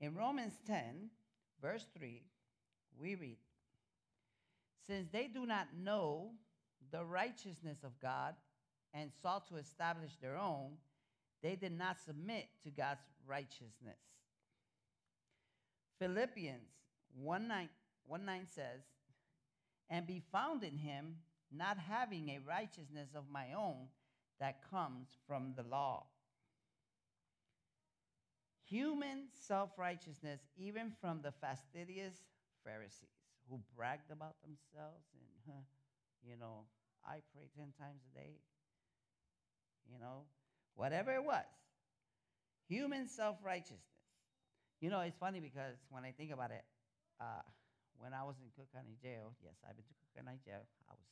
[0.00, 1.08] In Romans 10,
[1.62, 2.22] verse 3,
[3.00, 3.38] we read,
[4.86, 6.32] Since they do not know
[6.92, 8.34] the righteousness of God
[8.92, 10.72] and sought to establish their own,
[11.42, 13.96] they did not submit to God's righteousness.
[15.98, 16.68] Philippians
[17.14, 17.68] 1 9,
[18.06, 18.82] 1 9 says,
[19.90, 21.16] And be found in him,
[21.52, 23.88] not having a righteousness of my own
[24.40, 26.06] that comes from the law.
[28.68, 32.14] Human self righteousness, even from the fastidious
[32.64, 33.08] Pharisees
[33.48, 35.62] who bragged about themselves and, huh,
[36.26, 36.64] you know,
[37.06, 38.32] I pray 10 times a day,
[39.92, 40.22] you know,
[40.74, 41.44] whatever it was.
[42.68, 43.93] Human self righteousness.
[44.80, 46.64] You know, it's funny because when I think about it,
[47.20, 47.42] uh,
[47.98, 50.66] when I was in Cook County Jail, yes, I've been to Cook County Jail.
[50.90, 51.08] I was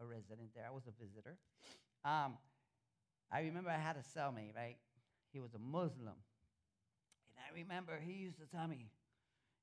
[0.00, 1.36] a resident there, I was a visitor.
[2.04, 2.38] Um,
[3.30, 4.78] I remember I had a cellmate, right?
[5.32, 6.18] He was a Muslim.
[7.28, 8.90] And I remember he used to tell me,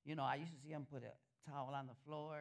[0.05, 1.11] you know, I used to see him put a
[1.49, 2.39] towel on the floor.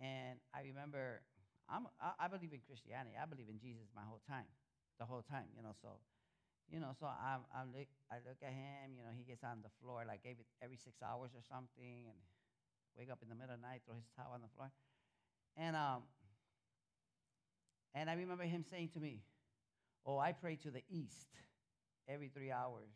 [0.00, 1.20] And I remember,
[1.68, 3.16] I'm, I, I believe in Christianity.
[3.20, 4.48] I believe in Jesus my whole time,
[4.98, 5.74] the whole time, you know.
[5.82, 6.00] So,
[6.70, 9.60] you know, so I, I, look, I look at him, you know, he gets on
[9.62, 12.18] the floor like every, every six hours or something and
[12.96, 14.70] wake up in the middle of the night, throw his towel on the floor.
[15.56, 16.02] And, um,
[17.94, 19.22] and I remember him saying to me,
[20.06, 21.28] Oh, I pray to the east
[22.08, 22.92] every three hours.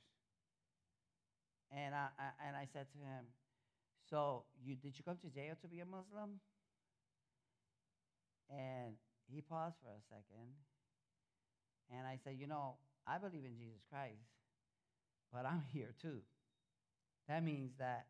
[1.72, 3.24] And I, I, and I said to him,
[4.10, 6.40] So you, did you come to jail to be a Muslim?
[8.50, 8.94] And
[9.30, 10.52] he paused for a second.
[11.90, 12.76] And I said, You know,
[13.08, 14.28] I believe in Jesus Christ,
[15.32, 16.20] but I'm here too.
[17.28, 18.06] That means that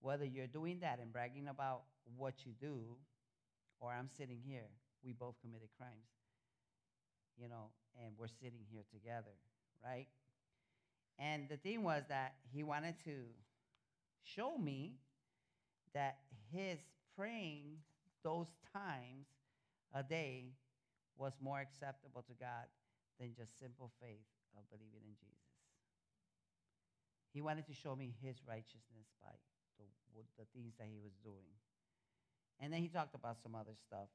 [0.00, 1.82] whether you're doing that and bragging about
[2.16, 2.96] what you do,
[3.80, 4.68] or I'm sitting here,
[5.04, 5.92] we both committed crimes.
[7.38, 7.70] You know,
[8.02, 9.34] and we're sitting here together,
[9.84, 10.06] right?
[11.18, 13.12] And the thing was that he wanted to
[14.22, 14.94] show me
[15.92, 16.18] that
[16.50, 16.78] his
[17.16, 17.76] praying
[18.22, 19.26] those times
[19.94, 20.52] a day
[21.18, 22.66] was more acceptable to God
[23.18, 25.52] than just simple faith of believing in Jesus.
[27.32, 29.32] He wanted to show me his righteousness by
[29.76, 31.48] the, the things that he was doing.
[32.60, 34.08] And then he talked about some other stuff.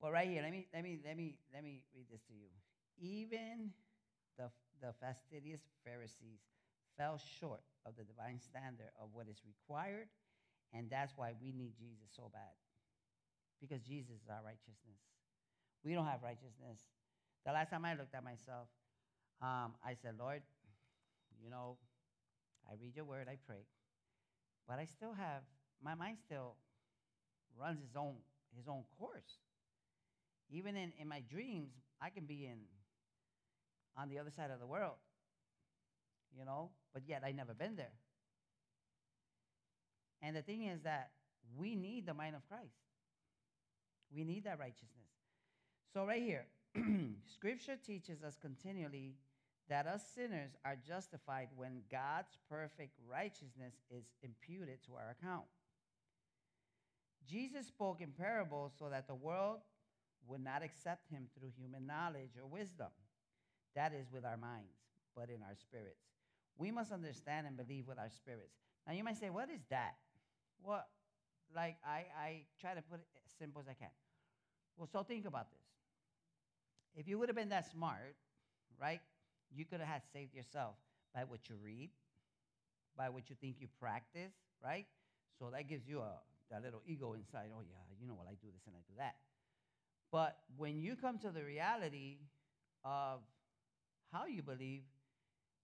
[0.00, 2.50] But right here, let me let me let me let me read this to you.
[2.98, 3.70] Even
[4.38, 6.42] the the fastidious Pharisees
[6.96, 10.06] fell short of the divine standard of what is required,
[10.74, 12.54] and that's why we need Jesus so bad.
[13.60, 15.02] Because Jesus is our righteousness.
[15.82, 16.78] We don't have righteousness.
[17.46, 18.68] The last time I looked at myself,
[19.40, 20.42] um, I said, Lord,
[21.42, 21.78] you know,
[22.68, 23.64] I read your word, I pray,
[24.66, 25.42] but I still have
[25.82, 26.56] my mind still
[27.58, 28.16] runs his own
[28.56, 29.38] his own course.
[30.50, 31.70] Even in, in my dreams,
[32.00, 32.58] I can be in
[33.96, 34.96] on the other side of the world,
[36.36, 37.92] you know, but yet I never been there.
[40.22, 41.10] And the thing is that
[41.56, 42.78] we need the mind of Christ.
[44.14, 44.88] We need that righteousness.
[45.92, 46.46] So, right here,
[47.34, 49.14] Scripture teaches us continually
[49.68, 55.44] that us sinners are justified when God's perfect righteousness is imputed to our account.
[57.28, 59.58] Jesus spoke in parables so that the world
[60.26, 62.88] would not accept him through human knowledge or wisdom.
[63.74, 64.72] That is with our minds,
[65.14, 66.00] but in our spirits.
[66.56, 68.56] We must understand and believe with our spirits.
[68.86, 69.96] Now you might say, what is that?
[70.62, 70.84] Well,
[71.54, 73.92] like I, I try to put it as simple as I can.
[74.76, 75.60] Well, so think about this.
[76.94, 78.16] If you would have been that smart,
[78.80, 79.00] right,
[79.54, 80.74] you could have saved yourself
[81.14, 81.90] by what you read,
[82.96, 84.86] by what you think you practice, right?
[85.38, 86.12] So that gives you a
[86.50, 87.50] that little ego inside.
[87.54, 89.16] Oh yeah, you know what I do this and I do that.
[90.10, 92.16] But when you come to the reality
[92.84, 93.20] of
[94.12, 94.82] how you believe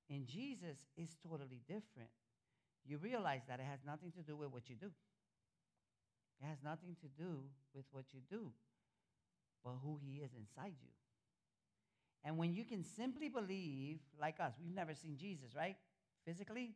[0.09, 2.11] in Jesus is totally different.
[2.87, 4.91] You realize that it has nothing to do with what you do.
[6.41, 7.41] It has nothing to do
[7.75, 8.53] with what you do,
[9.65, 10.91] but who he is inside you.
[12.25, 15.77] And when you can simply believe, like us, we've never seen Jesus, right?
[16.25, 16.75] Physically,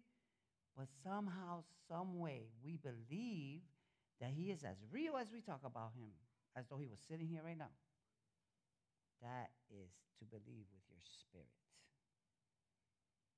[0.77, 3.63] but somehow, some way, we believe
[4.21, 6.11] that he is as real as we talk about him
[6.55, 7.73] as though he was sitting here right now.
[9.23, 11.51] That is to believe with your spirit.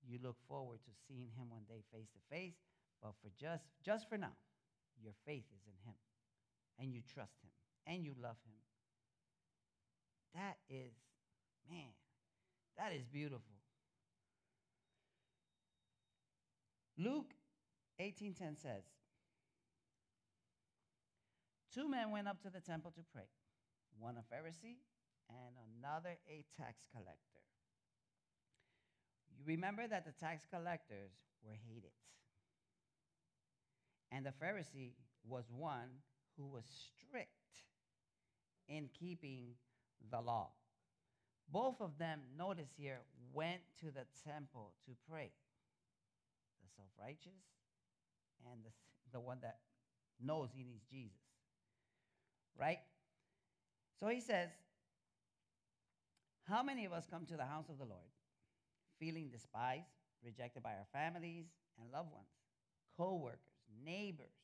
[0.06, 2.56] You look forward to seeing him one day face to face,
[3.02, 4.34] but for just just for now,
[5.00, 5.96] your faith is in him
[6.78, 7.52] and you trust him
[7.86, 8.60] and you love him.
[10.34, 10.92] That is
[11.68, 11.92] man,
[12.76, 13.54] that is beautiful.
[16.96, 17.32] Luke
[18.00, 18.84] 18:10 says,
[21.72, 23.28] Two men went up to the temple to pray,
[23.98, 24.78] one a Pharisee
[25.28, 27.40] and another a tax collector.
[29.38, 31.12] You remember that the tax collectors
[31.42, 31.92] were hated.
[34.12, 34.94] And the Pharisee
[35.24, 36.02] was one
[36.36, 36.64] who was
[36.98, 37.28] strict
[38.68, 39.54] in keeping
[40.10, 40.50] the law.
[41.52, 42.98] Both of them, notice here,
[43.32, 45.30] went to the temple to pray.
[46.62, 47.42] The self righteous
[48.52, 48.70] and the,
[49.12, 49.58] the one that
[50.22, 51.18] knows he needs Jesus.
[52.58, 52.78] Right?
[53.98, 54.50] So he says,
[56.48, 58.10] How many of us come to the house of the Lord
[58.98, 59.88] feeling despised,
[60.24, 61.46] rejected by our families
[61.80, 62.28] and loved ones,
[62.96, 63.38] co workers,
[63.84, 64.36] neighbors,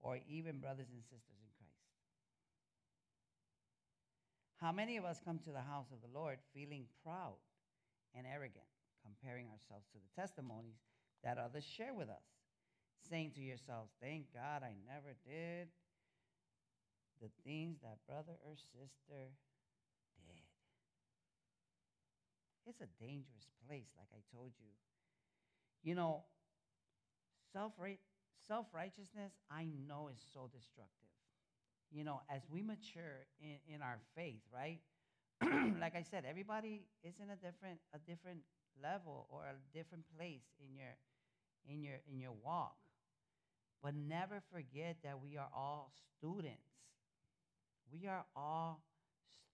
[0.00, 1.80] or even brothers and sisters in Christ?
[4.60, 7.40] How many of us come to the house of the Lord feeling proud
[8.14, 8.68] and arrogant,
[9.02, 10.76] comparing ourselves to the testimonies
[11.24, 12.28] that others share with us,
[13.08, 15.68] saying to yourselves, Thank God I never did
[17.22, 19.32] the things that brother or sister
[20.28, 20.44] did?
[22.66, 24.72] It's a dangerous place, like I told you.
[25.82, 26.24] You know,
[27.52, 27.72] self
[28.46, 31.08] self righteousness, I know, is so destructive.
[31.90, 34.78] You know, as we mature in, in our faith, right?
[35.80, 38.40] like I said, everybody is in a different a different
[38.82, 40.94] level or a different place in your
[41.68, 42.76] in your in your walk.
[43.82, 46.62] But never forget that we are all students.
[47.90, 48.82] We are all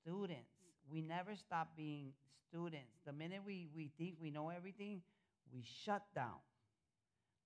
[0.02, 0.50] students.
[0.90, 2.12] We never stop being
[2.48, 2.92] students.
[3.06, 5.02] The minute we, we think we know everything,
[5.52, 6.38] we shut down.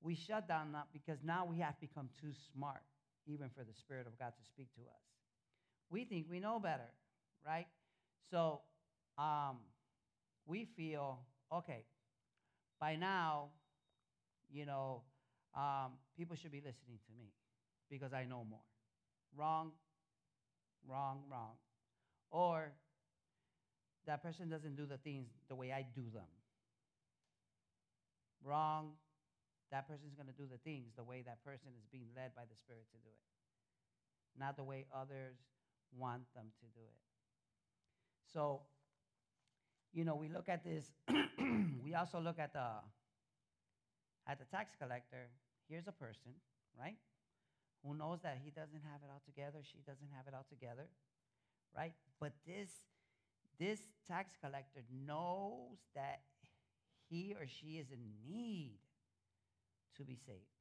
[0.02, 2.80] We shut down not because now we have become too smart,
[3.32, 5.04] even for the Spirit of God to speak to us.
[5.90, 6.90] We think we know better,
[7.46, 7.66] right?
[8.30, 8.60] So
[9.18, 9.58] um,
[10.46, 11.20] we feel,
[11.52, 11.84] okay,
[12.80, 13.48] by now,
[14.52, 15.02] you know,
[15.54, 17.32] um, people should be listening to me
[17.90, 18.60] because I know more.
[19.36, 19.72] Wrong,
[20.88, 21.52] wrong, wrong.
[22.30, 22.72] Or
[24.06, 26.22] that person doesn't do the things the way I do them.
[28.44, 28.92] Wrong.
[29.70, 32.42] That person's going to do the things the way that person is being led by
[32.42, 33.22] the Spirit to do it,
[34.38, 35.38] not the way others
[35.96, 36.98] want them to do it.
[38.32, 38.62] So,
[39.92, 40.90] you know, we look at this.
[41.84, 42.82] we also look at the
[44.26, 45.30] at the tax collector.
[45.68, 46.34] Here's a person,
[46.78, 46.98] right,
[47.84, 50.86] who knows that he doesn't have it all together, she doesn't have it all together,
[51.76, 51.92] right?
[52.20, 52.70] But this
[53.58, 56.22] this tax collector knows that
[57.08, 58.78] he or she is in need
[60.00, 60.56] to be saved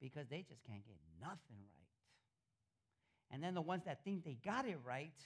[0.00, 1.84] because they just can't get nothing right.
[3.30, 5.16] And then the ones that think they got it right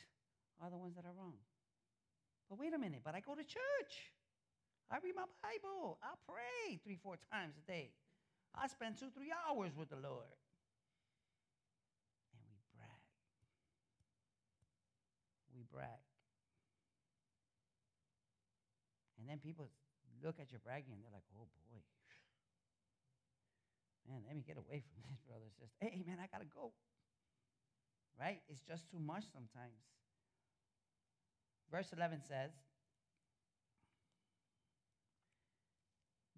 [0.62, 1.38] are the ones that are wrong.
[2.48, 4.12] But wait a minute, but I go to church.
[4.90, 5.98] I read my Bible.
[6.02, 7.90] I pray three, four times a day.
[8.54, 10.32] I spend two, three hours with the Lord.
[12.32, 13.04] And we brag.
[15.54, 16.00] We brag.
[19.20, 19.68] And then people
[20.24, 21.82] look at your bragging and they're like, oh boy.
[24.08, 25.76] Man, let me get away from this, brother, sister.
[25.80, 26.72] Hey, man, I got to go.
[28.18, 28.40] Right?
[28.48, 29.78] It's just too much sometimes.
[31.70, 32.50] Verse 11 says,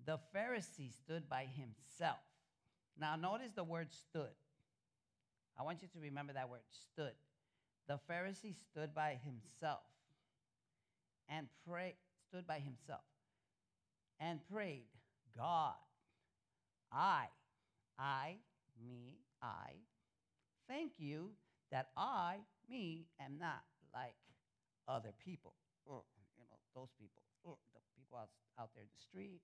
[0.05, 2.19] The Pharisee stood by himself.
[2.99, 4.35] Now, notice the word stood.
[5.59, 7.13] I want you to remember that word stood.
[7.87, 9.81] The Pharisee stood by himself
[11.29, 11.95] and prayed,
[12.29, 13.03] stood by himself
[14.21, 14.85] and prayed,
[15.37, 15.75] God,
[16.93, 17.27] I,
[18.01, 18.37] I,
[18.83, 19.77] me, I,
[20.67, 21.33] thank you
[21.71, 22.39] that I,
[22.69, 23.63] me, am not
[23.95, 24.17] like
[24.89, 25.53] other people,
[25.85, 26.03] or,
[26.39, 29.41] you know, those people, or the people out, out there in the street,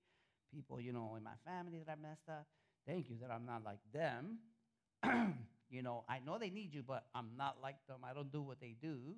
[0.53, 2.47] people, you know, in my family that I messed up.
[2.87, 4.39] Thank you that I'm not like them.
[5.69, 7.99] you know, I know they need you, but I'm not like them.
[8.09, 9.17] I don't do what they do.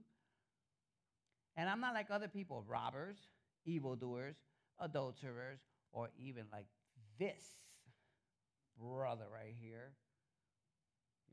[1.57, 3.19] And I'm not like other people, robbers,
[3.65, 4.37] evildoers,
[4.81, 5.61] adulterers,
[5.93, 6.67] or even like
[7.19, 7.43] this
[8.81, 9.93] brother right here,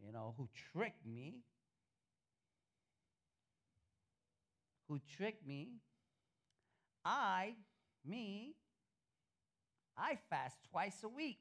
[0.06, 1.40] you know, who tricked me.
[4.88, 5.70] Who tricked me.
[7.04, 7.56] I,
[8.06, 8.56] me,
[9.98, 11.40] I fast twice a week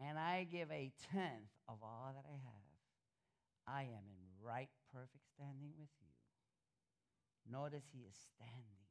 [0.00, 2.68] and I give a tenth of all that I have.
[3.66, 6.08] I am in right, perfect standing with you.
[7.50, 8.86] Notice he is standing.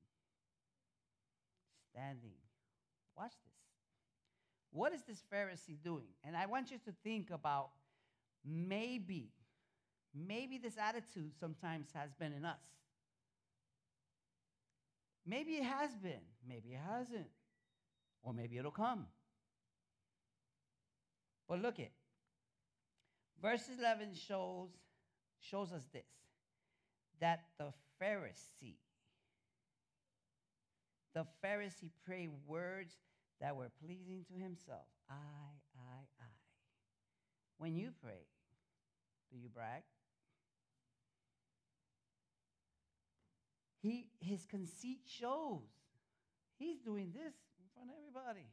[1.92, 2.38] Standing.
[3.16, 3.77] Watch this.
[4.72, 6.08] What is this Pharisee doing?
[6.24, 7.70] And I want you to think about
[8.46, 9.32] maybe,
[10.14, 12.60] maybe this attitude sometimes has been in us.
[15.26, 17.28] Maybe it has been, maybe it hasn't
[18.24, 19.08] or maybe it'll come.
[21.48, 21.92] But look it.
[23.42, 24.70] Verse 11 shows,
[25.40, 26.04] shows us this
[27.20, 28.76] that the Pharisee,
[31.14, 32.96] the Pharisee prayed words
[33.42, 34.88] that were pleasing to himself.
[35.10, 35.14] I,
[35.78, 36.30] I, I.
[37.58, 38.26] When you pray,
[39.32, 39.84] Do you brag?
[43.82, 45.70] He, his conceit shows.
[46.58, 48.48] He's doing this in front of everybody.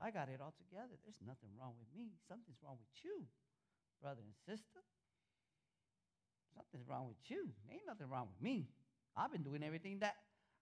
[0.00, 0.94] I got it all together.
[1.04, 2.14] There's nothing wrong with me.
[2.28, 3.26] Something's wrong with you,
[4.00, 4.80] brother and sister.
[6.54, 7.50] Something's wrong with you.
[7.70, 8.68] Ain't nothing wrong with me.
[9.16, 10.14] I've been doing everything that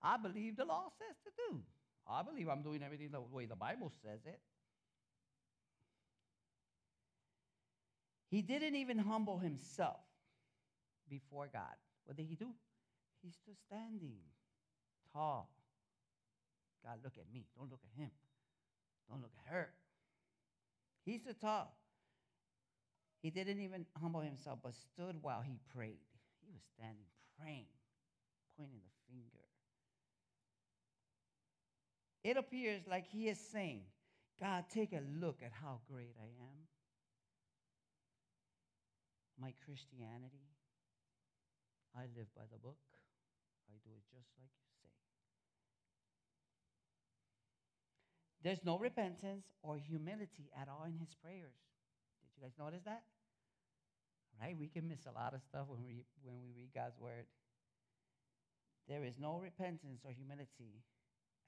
[0.03, 1.61] I believe the law says to do.
[2.09, 4.41] I believe I'm doing everything the way the Bible says it.
[8.31, 10.01] He didn't even humble himself
[11.09, 11.75] before God.
[12.05, 12.49] What did he do?
[13.23, 14.19] He stood standing
[15.13, 15.51] tall.
[16.85, 17.47] God, look at me.
[17.57, 18.11] Don't look at him.
[19.09, 19.69] Don't look at her.
[21.05, 21.77] He stood tall.
[23.23, 25.99] He didn't even humble himself, but stood while he prayed.
[26.45, 27.07] He was standing
[27.41, 27.67] praying,
[28.57, 29.46] pointing the finger.
[32.27, 33.83] It appears like he is saying,
[34.43, 36.59] God, take a look at how great I am.
[39.41, 40.51] My Christianity,
[41.95, 42.83] I live by the book.
[43.71, 44.91] I do it just like you say.
[48.43, 51.55] There's no repentance or humility at all in his prayers.
[52.23, 53.05] Did you guys notice that?
[54.43, 54.57] Right?
[54.59, 57.27] We can miss a lot of stuff when we, when we read God's word.
[58.89, 60.83] There is no repentance or humility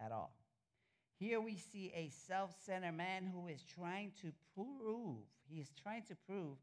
[0.01, 0.39] at all.
[1.19, 6.05] Here we see a self centered man who is trying to prove, he is trying
[6.05, 6.57] to prove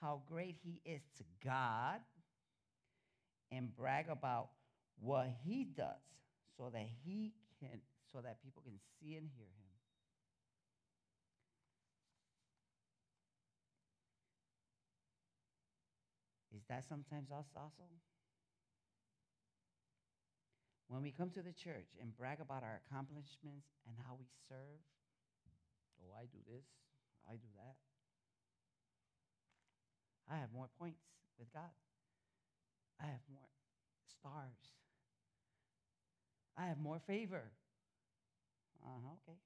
[0.00, 2.00] how great he is to God
[3.52, 4.48] and brag about
[5.00, 5.86] what he does
[6.56, 7.80] so that he can
[8.10, 9.68] so that people can see and hear him.
[16.56, 17.84] Is that sometimes us also?
[20.88, 24.80] When we come to the church and brag about our accomplishments and how we serve,
[26.00, 26.64] oh, I do this,
[27.28, 27.76] I do that.
[30.32, 31.00] I have more points
[31.38, 31.76] with God.
[33.00, 33.48] I have more
[34.08, 34.60] stars.
[36.56, 37.52] I have more favor.
[38.82, 39.38] Uh huh, okay.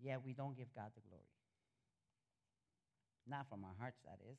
[0.00, 1.26] Yeah, we don't give God the glory.
[3.26, 4.38] Not from our hearts, that is.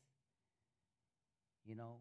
[1.65, 1.97] You know,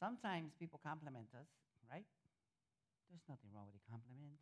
[0.00, 1.48] sometimes people compliment us,
[1.90, 2.04] right?
[3.10, 4.36] There's nothing wrong with a compliment.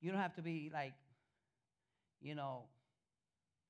[0.00, 0.94] You don't have to be like,
[2.20, 2.68] you know,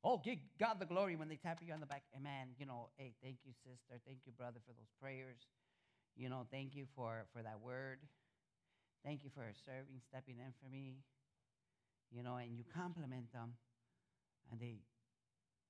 [0.03, 2.03] oh, give God the glory when they tap you on the back.
[2.17, 2.55] Amen.
[2.59, 3.99] You know, hey, thank you, sister.
[4.07, 5.39] Thank you, brother, for those prayers.
[6.17, 7.99] You know, thank you for, for that word.
[9.05, 11.01] Thank you for serving, stepping in for me.
[12.11, 13.55] You know, and you compliment them,
[14.51, 14.83] and they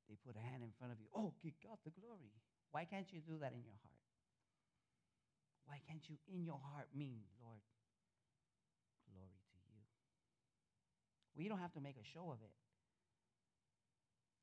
[0.09, 1.07] they put a hand in front of you.
[1.14, 2.32] Oh, give God the glory.
[2.72, 3.99] Why can't you do that in your heart?
[5.70, 7.62] Why can't you in your heart mean, Lord,
[9.06, 9.82] glory to you?
[11.38, 12.50] We don't have to make a show of it.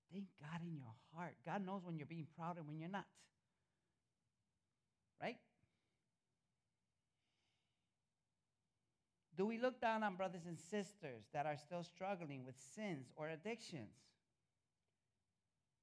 [0.09, 1.36] Thank God in your heart.
[1.45, 3.03] God knows when you're being proud and when you're not.
[5.21, 5.36] Right?
[9.36, 13.28] Do we look down on brothers and sisters that are still struggling with sins or
[13.28, 13.91] addictions?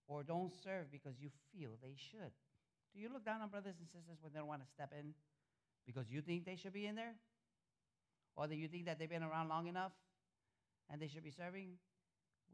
[0.07, 2.33] or don't serve because you feel they should?
[2.95, 5.15] Do you look down on brothers and sisters when they don't want to step in
[5.87, 7.15] because you think they should be in there?
[8.37, 9.93] Or do you think that they've been around long enough
[10.91, 11.79] and they should be serving?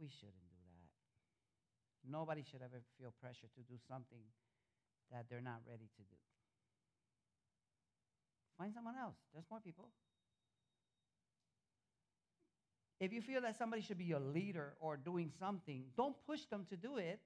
[0.00, 2.10] We shouldn't do that.
[2.10, 4.24] Nobody should ever feel pressure to do something
[5.12, 6.16] that they're not ready to do.
[8.58, 9.16] Find someone else.
[9.32, 9.88] There's more people.
[13.00, 16.66] If you feel that somebody should be your leader or doing something, don't push them
[16.68, 17.20] to do it.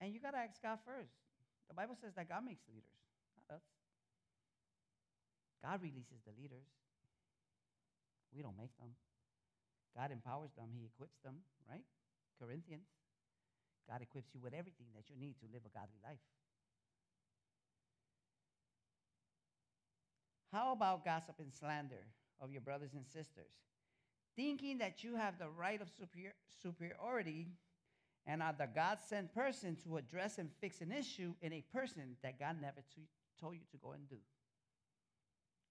[0.00, 1.14] And you got to ask God first.
[1.68, 2.98] The Bible says that God makes leaders,
[3.48, 3.62] not us.
[5.66, 6.70] God releases the leaders.
[8.30, 8.94] We don't make them.
[9.98, 11.82] God empowers them, He equips them, right?
[12.38, 12.86] Corinthians.
[13.90, 16.22] God equips you with everything that you need to live a godly life.
[20.52, 22.06] How about gossip and slander
[22.40, 23.50] of your brothers and sisters?
[24.36, 27.48] Thinking that you have the right of superior, superiority
[28.26, 32.16] and are the God sent person to address and fix an issue in a person
[32.22, 32.82] that God never
[33.40, 34.16] told you to go and do.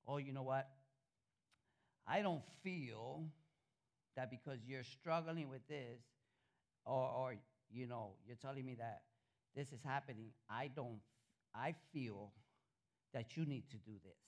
[0.08, 0.68] Oh, you know what?
[2.08, 3.24] I don't feel
[4.16, 6.02] that because you're struggling with this,
[6.86, 7.36] or, or
[7.72, 9.02] you know, you're telling me that
[9.56, 11.00] this is happening, I don't,
[11.54, 12.32] I feel
[13.14, 14.20] that you need to do this.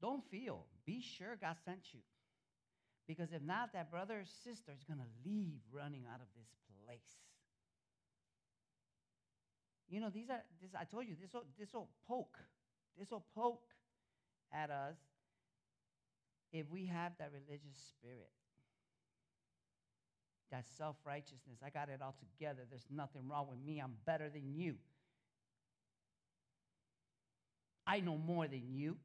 [0.00, 0.66] Don't feel.
[0.86, 2.00] Be sure God sent you.
[3.08, 6.46] Because if not, that brother or sister is going to leave running out of this
[6.84, 7.16] place.
[9.88, 12.38] You know, these are, this, I told you, this will, this will poke.
[12.98, 13.62] This will poke
[14.52, 14.96] at us
[16.52, 18.30] if we have that religious spirit.
[20.50, 21.58] that self righteousness.
[21.64, 22.62] I got it all together.
[22.68, 23.80] There's nothing wrong with me.
[23.80, 24.76] I'm better than you.
[27.86, 28.96] I know more than you.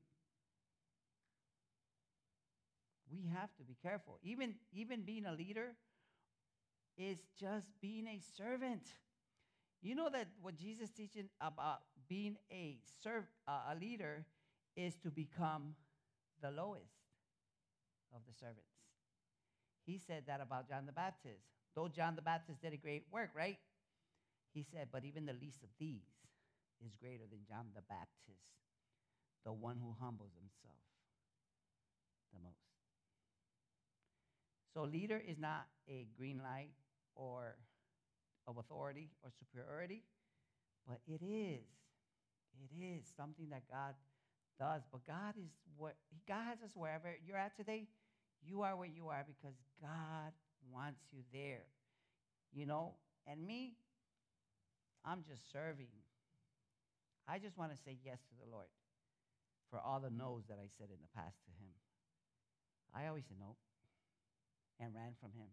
[3.11, 4.19] We have to be careful.
[4.23, 5.75] Even, even being a leader
[6.97, 8.83] is just being a servant.
[9.81, 11.79] You know that what Jesus teaching about
[12.13, 12.77] being a
[13.47, 14.23] uh, a leader
[14.75, 15.73] is to become
[16.43, 16.93] the lowest
[18.13, 18.69] of the servants.
[19.85, 21.41] He said that about John the Baptist.
[21.75, 23.57] Though John the Baptist did a great work, right?
[24.53, 26.05] He said, but even the least of these
[26.85, 28.45] is greater than John the Baptist,
[29.43, 30.85] the one who humbles himself
[32.31, 32.61] the most.
[34.75, 36.73] So, leader is not a green light
[37.15, 37.55] or
[38.45, 40.03] of authority or superiority,
[40.87, 41.82] but it is.
[42.61, 43.95] It is something that God
[44.59, 44.81] does.
[44.91, 45.95] But God is what
[46.27, 47.87] God has us wherever you're at today.
[48.45, 50.33] You are where you are because God
[50.71, 51.65] wants you there.
[52.53, 52.93] You know,
[53.27, 53.73] and me,
[55.05, 55.87] I'm just serving.
[57.27, 58.67] I just want to say yes to the Lord
[59.71, 61.71] for all the no's that I said in the past to Him.
[62.93, 63.55] I always said no
[64.79, 65.47] and ran from Him.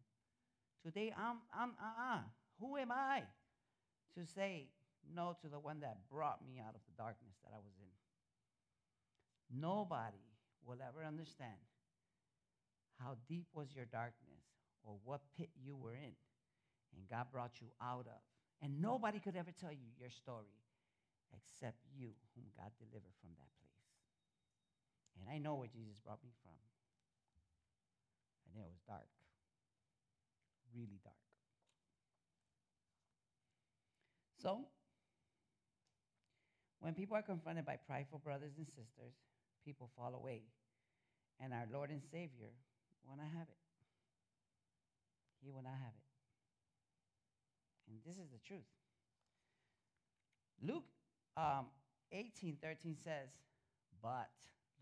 [0.84, 2.20] Today, I'm, I'm, uh uh
[2.60, 3.22] Who am I
[4.14, 4.68] to say
[5.04, 9.60] no to the one that brought me out of the darkness that I was in?
[9.60, 10.24] Nobody
[10.64, 11.58] will ever understand
[12.98, 14.44] how deep was your darkness
[14.84, 16.14] or what pit you were in
[16.96, 18.20] and God brought you out of.
[18.62, 20.52] And nobody could ever tell you your story
[21.32, 23.70] except you, whom God delivered from that place.
[25.16, 26.58] And I know where Jesus brought me from.
[28.46, 29.08] And it was dark,
[30.74, 31.14] really dark.
[34.42, 34.66] So,
[36.80, 39.14] when people are confronted by prideful brothers and sisters,
[39.64, 40.42] people fall away.
[41.42, 42.52] And our Lord and Savior
[43.06, 43.60] will not have it.
[45.42, 46.08] He will not have it.
[47.88, 48.68] And this is the truth.
[50.62, 50.84] Luke
[51.36, 51.66] um,
[52.12, 53.28] 18 13 says,
[54.02, 54.30] But,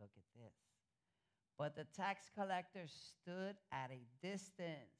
[0.01, 0.55] look at this.
[1.59, 4.95] But the tax collector stood at a distance.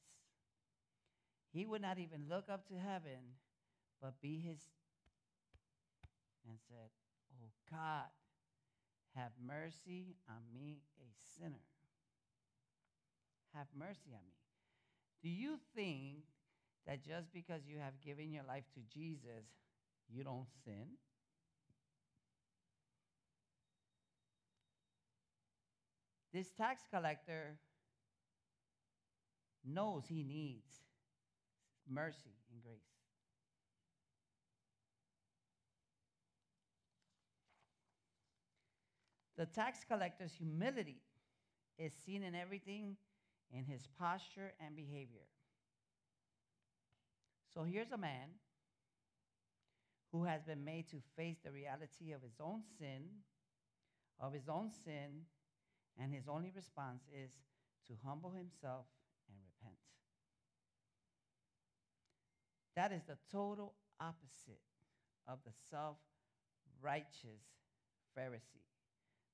[1.51, 3.35] He would not even look up to heaven,
[4.01, 4.59] but be his,
[6.49, 6.89] and said,
[7.31, 8.09] Oh God,
[9.15, 11.63] have mercy on me, a sinner.
[13.53, 14.35] Have mercy on me.
[15.21, 16.23] Do you think
[16.87, 19.45] that just because you have given your life to Jesus,
[20.09, 20.97] you don't sin?
[26.31, 27.57] This tax collector
[29.65, 30.81] knows he needs
[31.89, 32.98] mercy and grace.
[39.39, 40.99] The tax collector's humility
[41.77, 42.97] is seen in everything
[43.53, 45.27] in his posture and behavior.
[47.53, 48.31] So here's a man
[50.11, 53.03] who has been made to face the reality of his own sin,
[54.19, 55.23] of his own sin,
[55.97, 57.31] and his only response is
[57.87, 58.87] to humble himself
[59.29, 59.79] and repent.
[62.75, 64.59] That is the total opposite
[65.29, 65.95] of the self
[66.81, 67.45] righteous
[68.17, 68.68] Pharisee.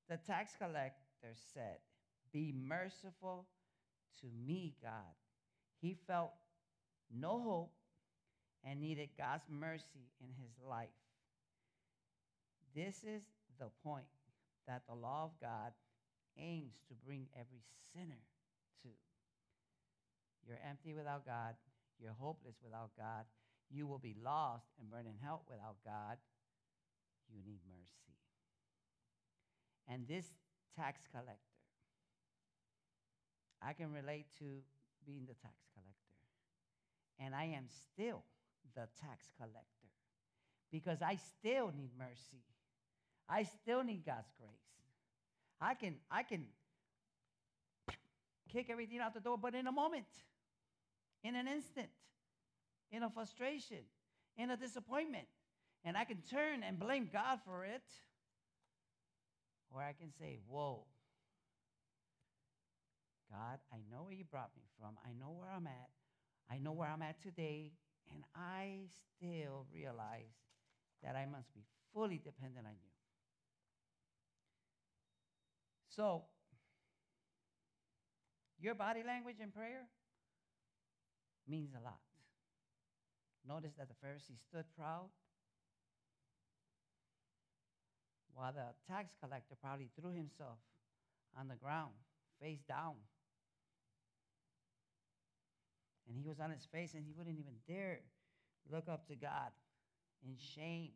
[0.10, 1.78] The tax collector said,
[2.32, 3.48] Be merciful
[4.22, 5.16] to me, God.
[5.82, 6.32] He felt
[7.14, 7.72] no hope
[8.64, 10.90] and needed God's mercy in his life.
[12.76, 13.24] This is
[13.60, 14.06] the point
[14.68, 15.72] that the law of God
[16.38, 18.22] aims to bring every sinner
[18.84, 18.90] to.
[20.46, 21.56] You're empty without God.
[22.00, 23.26] You're hopeless without God.
[23.70, 26.18] You will be lost and burn in hell without God.
[27.32, 28.06] You need mercy.
[29.88, 30.26] And this
[30.76, 31.40] tax collector,
[33.62, 34.46] I can relate to
[35.06, 35.96] being the tax collector.
[37.20, 38.24] And I am still
[38.76, 39.92] the tax collector
[40.72, 42.44] because I still need mercy.
[43.30, 44.52] I still need God's grace.
[45.62, 46.46] I can I can
[48.52, 50.06] kick everything out the door, but in a moment,
[51.24, 51.90] in an instant,
[52.92, 53.84] in a frustration,
[54.38, 55.28] in a disappointment,
[55.84, 57.84] and I can turn and blame God for it,
[59.76, 60.88] or I can say, "Whoa,
[63.30, 64.98] God, I know where you brought me from.
[65.06, 65.90] I know where I'm at.
[66.50, 67.74] I know where I'm at today,
[68.10, 70.32] and I still realize
[71.04, 72.92] that I must be fully dependent on you."
[75.90, 76.30] So,
[78.58, 79.90] your body language in prayer
[81.48, 82.00] means a lot.
[83.46, 85.10] Notice that the Pharisee stood proud,
[88.36, 90.60] while the tax collector probably threw himself
[91.40, 91.96] on the ground,
[92.40, 92.96] face down.
[96.08, 98.00] And he was on his face and he wouldn't even dare
[98.72, 99.50] look up to God
[100.24, 100.92] in shame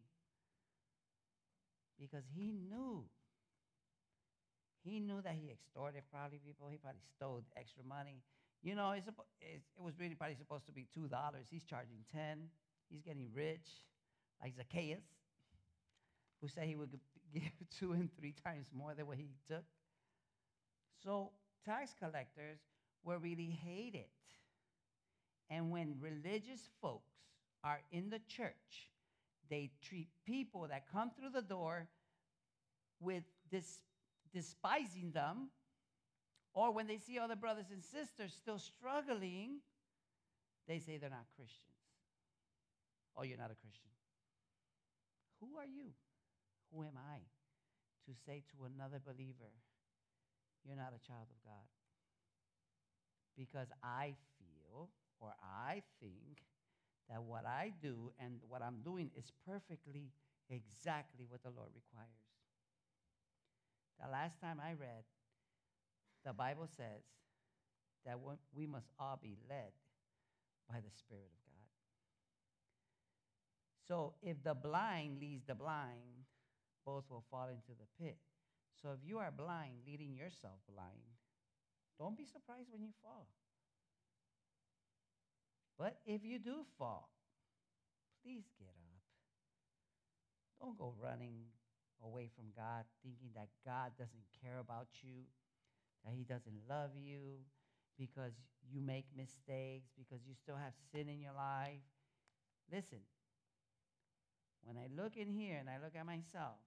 [1.99, 3.03] because he knew.
[4.83, 6.67] He knew that he extorted probably people.
[6.69, 8.21] He probably stole extra money.
[8.61, 9.07] You know, it's,
[9.41, 11.09] it's, it was really probably supposed to be $2.
[11.49, 12.49] He's charging 10
[12.89, 13.67] He's getting rich,
[14.41, 15.03] like Zacchaeus,
[16.41, 16.89] who said he would
[17.33, 19.63] give two and three times more than what he took.
[21.03, 21.31] So
[21.65, 22.59] tax collectors
[23.03, 24.09] were really hated.
[25.49, 27.13] And when religious folks
[27.63, 28.89] are in the church,
[29.49, 31.87] they treat people that come through the door
[32.99, 33.79] with this
[34.33, 35.49] despising them,
[36.53, 39.59] or when they see other brothers and sisters still struggling,
[40.67, 41.65] they say they're not Christians.
[43.17, 43.89] Oh, you're not a Christian.
[45.39, 45.91] Who are you?
[46.73, 47.19] Who am I
[48.05, 49.53] to say to another believer,
[50.65, 51.67] you're not a child of God?
[53.37, 54.89] Because I feel
[55.19, 56.43] or I think
[57.09, 60.11] that what I do and what I'm doing is perfectly
[60.49, 62.09] exactly what the Lord requires.
[64.01, 65.03] The last time I read,
[66.25, 67.03] the Bible says
[68.05, 68.17] that
[68.53, 69.71] we must all be led
[70.69, 71.67] by the Spirit of God.
[73.87, 76.25] So if the blind leads the blind,
[76.85, 78.17] both will fall into the pit.
[78.81, 81.19] So if you are blind, leading yourself blind,
[81.97, 83.27] don't be surprised when you fall.
[85.77, 87.09] But if you do fall,
[88.23, 89.01] please get up.
[90.61, 91.47] Don't go running
[92.03, 95.23] away from God thinking that God doesn't care about you,
[96.05, 97.43] that He doesn't love you
[97.97, 98.33] because
[98.71, 101.83] you make mistakes, because you still have sin in your life.
[102.71, 102.99] Listen,
[104.63, 106.59] when I look in here and I look at myself,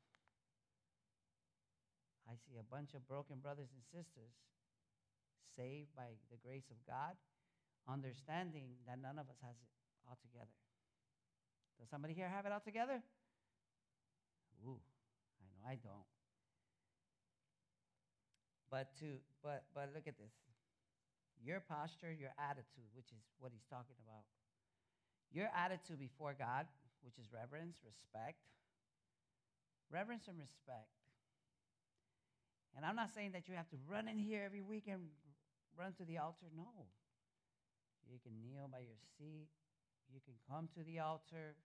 [2.28, 4.32] I see a bunch of broken brothers and sisters
[5.57, 7.18] saved by the grace of God,
[7.84, 9.70] understanding that none of us has it
[10.09, 10.57] all together.
[11.78, 13.03] Does somebody here have it all together?
[14.64, 14.80] Ooh,
[15.43, 16.09] I know I don't.
[18.70, 20.32] But to but but look at this.
[21.43, 24.22] Your posture, your attitude, which is what he's talking about.
[25.34, 26.70] Your attitude before God
[27.03, 28.39] which is reverence, respect.
[29.91, 30.89] Reverence and respect.
[32.77, 35.13] And I'm not saying that you have to run in here every week and
[35.77, 36.49] run to the altar.
[36.57, 36.89] No.
[38.09, 39.49] You can kneel by your seat.
[40.09, 41.57] You can come to the altar.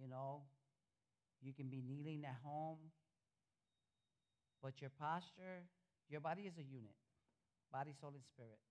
[0.00, 0.42] You know,
[1.42, 2.78] you can be kneeling at home.
[4.62, 5.66] But your posture,
[6.08, 6.94] your body is a unit
[7.74, 8.62] body, soul, and spirit.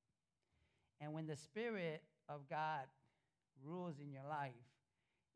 [1.01, 2.87] And when the Spirit of God
[3.61, 4.55] rules in your life,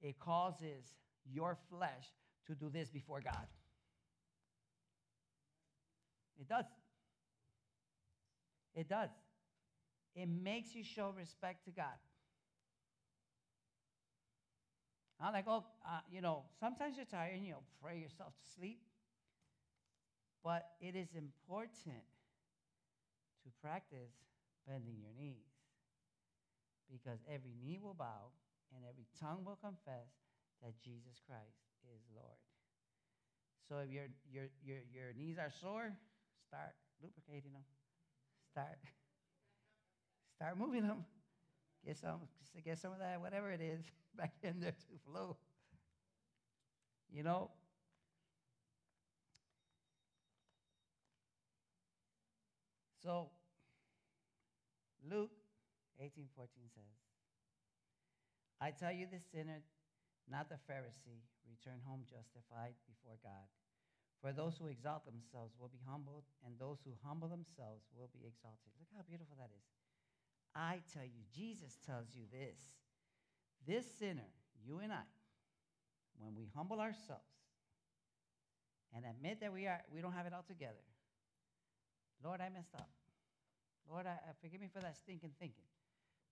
[0.01, 0.93] it causes
[1.31, 2.05] your flesh
[2.47, 3.47] to do this before God.
[6.39, 6.65] It does.
[8.75, 9.09] It does.
[10.15, 11.97] It makes you show respect to God.
[15.19, 18.59] I'm like, oh, uh, you know, sometimes you're tired and you know, pray yourself to
[18.59, 18.79] sleep.
[20.43, 22.05] But it is important
[23.43, 24.13] to practice
[24.67, 25.49] bending your knees
[26.91, 28.29] because every knee will bow
[28.75, 30.09] and every tongue will confess
[30.63, 31.61] that Jesus Christ
[31.93, 32.41] is Lord.
[33.69, 35.91] So if your, your, your, your knees are sore,
[36.47, 37.63] start lubricating them.
[38.51, 38.79] Start,
[40.35, 41.05] start moving them.
[41.85, 42.21] Get some,
[42.63, 43.81] get some of that, whatever it is,
[44.17, 45.37] back in there to flow.
[47.11, 47.51] You know?
[53.03, 53.29] So,
[55.09, 55.31] Luke
[55.99, 57.06] 18 14 says,
[58.59, 59.61] I tell you, the sinner,
[60.25, 63.47] not the Pharisee, return home justified before God.
[64.21, 68.25] For those who exalt themselves will be humbled, and those who humble themselves will be
[68.25, 68.73] exalted.
[68.81, 69.67] Look how beautiful that is.
[70.55, 72.57] I tell you, Jesus tells you this.
[73.65, 74.31] This sinner,
[74.65, 75.05] you and I,
[76.17, 77.29] when we humble ourselves
[78.95, 80.81] and admit that we, are, we don't have it all together,
[82.23, 82.89] Lord, I messed up.
[83.89, 85.69] Lord, I, I forgive me for that stinking thinking.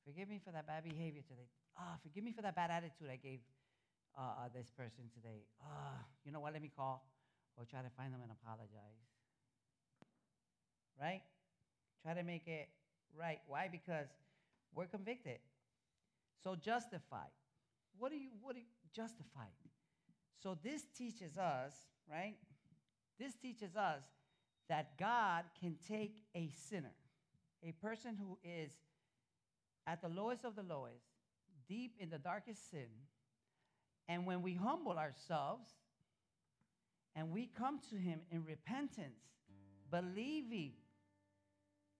[0.05, 3.17] Forgive me for that bad behavior today ah, forgive me for that bad attitude I
[3.17, 3.39] gave
[4.17, 5.43] uh, uh, this person today.
[5.61, 6.53] Ah, you know what?
[6.53, 7.05] Let me call
[7.57, 9.03] or try to find them and apologize.
[10.99, 11.21] Right?
[12.01, 12.69] Try to make it
[13.17, 13.39] right.
[13.47, 13.67] Why?
[13.71, 14.07] Because
[14.73, 15.39] we're convicted.
[16.43, 17.33] So justified.
[17.97, 19.55] What do you what you justified?
[20.41, 21.73] So this teaches us,
[22.09, 22.35] right?
[23.19, 24.03] This teaches us
[24.69, 26.93] that God can take a sinner,
[27.63, 28.77] a person who is
[29.87, 31.05] at the lowest of the lowest,
[31.67, 32.87] deep in the darkest sin.
[34.07, 35.69] And when we humble ourselves
[37.15, 39.21] and we come to Him in repentance,
[39.91, 40.73] believing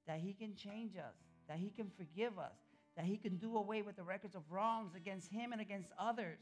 [0.07, 1.15] that He can change us,
[1.47, 2.57] that He can forgive us,
[2.95, 6.39] that he can do away with the records of wrongs against him and against others.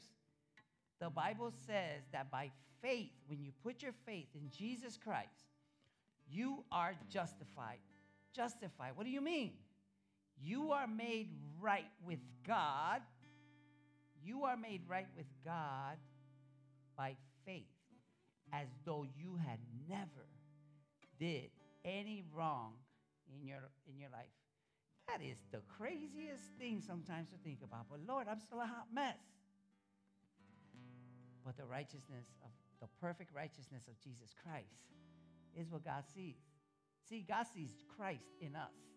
[1.00, 5.50] The Bible says that by faith, when you put your faith in Jesus Christ,
[6.30, 7.80] you are justified.
[8.36, 8.92] Justified.
[8.96, 9.54] What do you mean?
[10.42, 11.30] You are made
[11.62, 13.02] right with God.
[14.24, 15.98] You are made right with God
[16.98, 17.16] by
[17.46, 17.64] faith,
[18.54, 19.60] as though you had
[19.90, 20.28] never
[21.20, 21.50] did
[21.84, 22.74] any wrong
[23.34, 24.32] in your in your life.
[25.08, 27.88] That is the craziest thing sometimes to think about.
[27.90, 29.18] But Lord, I'm still a hot mess.
[31.46, 34.80] But the righteousness of the perfect righteousness of Jesus Christ
[35.56, 36.40] is what God sees.
[37.10, 38.93] See, God sees Christ in us.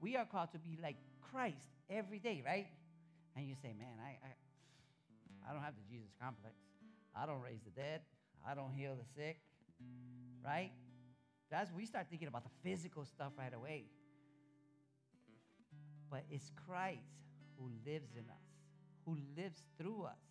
[0.00, 0.96] We are called to be like
[1.32, 2.66] Christ every day, right?
[3.36, 6.54] And you say, man, I, I, I don't have the Jesus complex.
[7.14, 8.00] I don't raise the dead.
[8.46, 9.38] I don't heal the sick,
[10.44, 10.70] right?
[11.50, 13.84] That's we start thinking about the physical stuff right away.
[16.10, 17.00] But it's Christ
[17.58, 18.46] who lives in us,
[19.04, 20.22] who lives through us,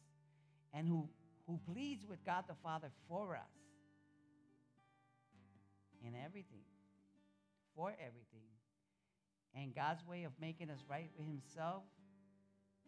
[0.74, 1.10] and who,
[1.48, 3.56] who pleads with God the Father for us
[6.06, 6.64] in everything,
[7.76, 8.55] for everything.
[9.56, 11.84] And God's way of making us right with Himself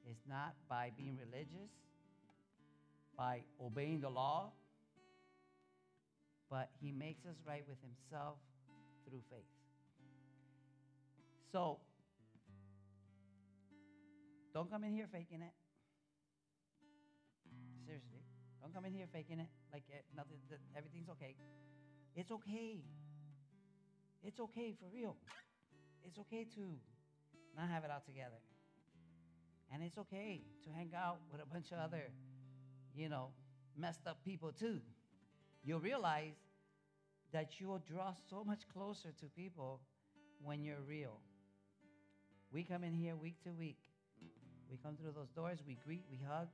[0.09, 1.71] is not by being religious,
[3.17, 4.51] by obeying the law,
[6.49, 8.37] but He makes us right with Himself
[9.07, 9.47] through faith.
[11.51, 11.79] So,
[14.53, 15.53] don't come in here faking it.
[17.85, 18.19] Seriously.
[18.61, 20.37] Don't come in here faking it like eh, nothing,
[20.75, 21.35] everything's okay.
[22.15, 22.81] It's okay.
[24.23, 25.15] It's okay for real.
[26.03, 26.61] It's okay to
[27.55, 28.41] not have it all together.
[29.73, 32.03] And it's okay to hang out with a bunch of other,
[32.95, 33.29] you know,
[33.77, 34.79] messed up people too.
[35.63, 36.35] You'll realize
[37.33, 39.81] that you will draw so much closer to people
[40.41, 41.19] when you're real.
[42.51, 43.79] We come in here week to week.
[44.69, 46.47] We come through those doors, we greet, we hug,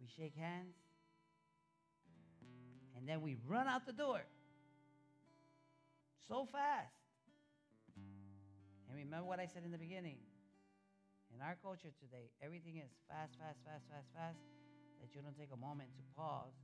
[0.00, 0.74] we shake hands,
[2.96, 4.22] and then we run out the door
[6.28, 6.97] so fast.
[8.88, 10.16] And remember what I said in the beginning.
[11.28, 14.40] In our culture today, everything is fast, fast, fast, fast, fast,
[15.04, 16.56] that you don't take a moment to pause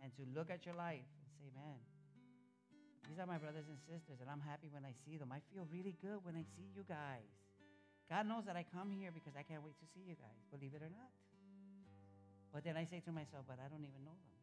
[0.00, 1.76] and to look at your life and say, man,
[3.04, 5.28] these are my brothers and sisters, and I'm happy when I see them.
[5.28, 7.28] I feel really good when I see you guys.
[8.08, 10.72] God knows that I come here because I can't wait to see you guys, believe
[10.72, 11.12] it or not.
[12.52, 14.36] But then I say to myself, but I don't even know them.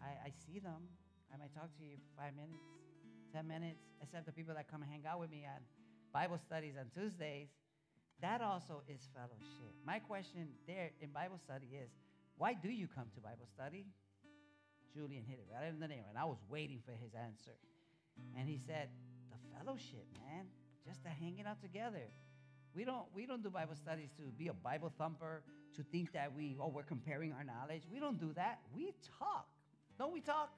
[0.00, 0.88] I, I see them.
[1.32, 2.64] I might talk to you for five minutes,
[3.34, 5.58] 10 minutes, except the people that come and hang out with me on
[6.14, 7.48] Bible studies on Tuesdays.
[8.22, 9.74] That also is fellowship.
[9.84, 11.90] My question there in Bible study is
[12.38, 13.86] why do you come to Bible study?
[14.94, 17.58] Julian hit it right in the name, and I was waiting for his answer.
[18.38, 18.88] And he said,
[19.34, 20.46] The fellowship, man,
[20.86, 22.06] just the hanging out together.
[22.72, 25.42] We don't, we don't do Bible studies to be a Bible thumper,
[25.74, 27.82] to think that we, oh, we're comparing our knowledge.
[27.92, 28.60] We don't do that.
[28.74, 29.46] We talk.
[29.98, 30.50] Don't we talk?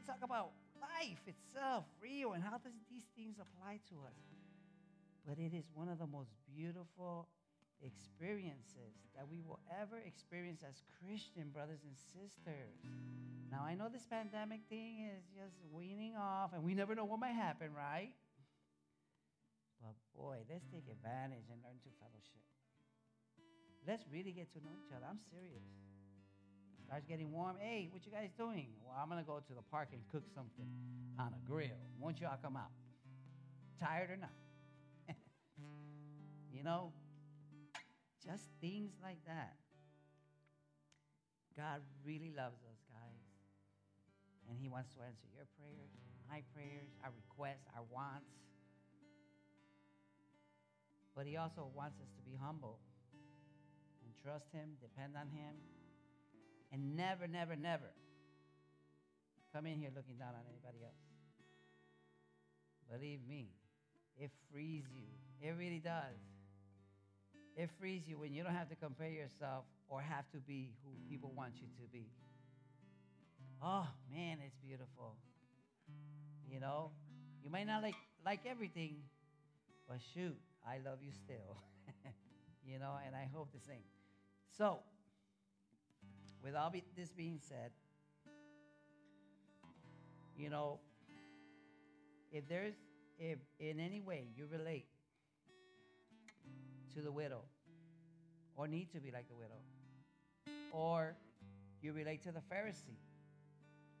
[0.00, 0.52] We talk about
[1.00, 4.20] life itself, real, and how does these things apply to us.
[5.26, 7.28] But it is one of the most beautiful
[7.82, 12.80] experiences that we will ever experience as Christian brothers and sisters.
[13.50, 17.20] Now, I know this pandemic thing is just weaning off, and we never know what
[17.20, 18.12] might happen, right?
[19.80, 22.44] But boy, let's take advantage and learn to fellowship.
[23.86, 25.04] Let's really get to know each other.
[25.04, 25.83] I'm serious.
[26.94, 27.56] Starts getting warm.
[27.58, 28.70] Hey, what you guys doing?
[28.86, 30.70] Well, I'm gonna go to the park and cook something
[31.18, 31.74] on a grill.
[31.98, 32.70] Won't y'all come out?
[33.82, 34.38] Tired or not?
[36.54, 36.92] you know,
[38.22, 39.58] just things like that.
[41.58, 43.26] God really loves us, guys.
[44.48, 45.90] And He wants to answer your prayers,
[46.30, 48.30] my prayers, our requests, our wants.
[51.16, 52.78] But He also wants us to be humble
[54.06, 55.58] and trust Him, depend on Him,
[56.72, 57.90] and never, never, never
[59.54, 60.98] come in here looking down on anybody else.
[62.90, 63.48] Believe me,
[64.18, 65.06] it frees you.
[65.40, 66.18] It really does.
[67.56, 70.90] It frees you when you don't have to compare yourself or have to be who
[71.08, 72.10] people want you to be.
[73.62, 75.14] Oh, man, it's beautiful.
[76.50, 76.90] You know,
[77.42, 77.94] you might not like,
[78.24, 78.96] like everything,
[79.88, 80.36] but shoot,
[80.66, 81.58] I love you still.
[82.66, 83.84] you know, and I hope the same.
[84.58, 84.80] So,
[86.44, 87.70] with all be- this being said,
[90.36, 90.78] you know,
[92.30, 92.74] if there's,
[93.18, 94.86] if in any way you relate
[96.94, 97.40] to the widow,
[98.56, 99.58] or need to be like the widow,
[100.70, 101.16] or
[101.80, 103.00] you relate to the Pharisee,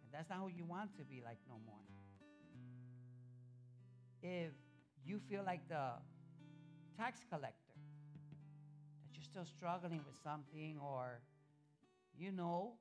[0.02, 1.80] and that's not who you want to be like no more.
[4.22, 4.52] If
[5.04, 5.92] you feel like the
[6.96, 7.56] tax collector,
[9.02, 11.20] that you're still struggling with something, or
[12.18, 12.72] you know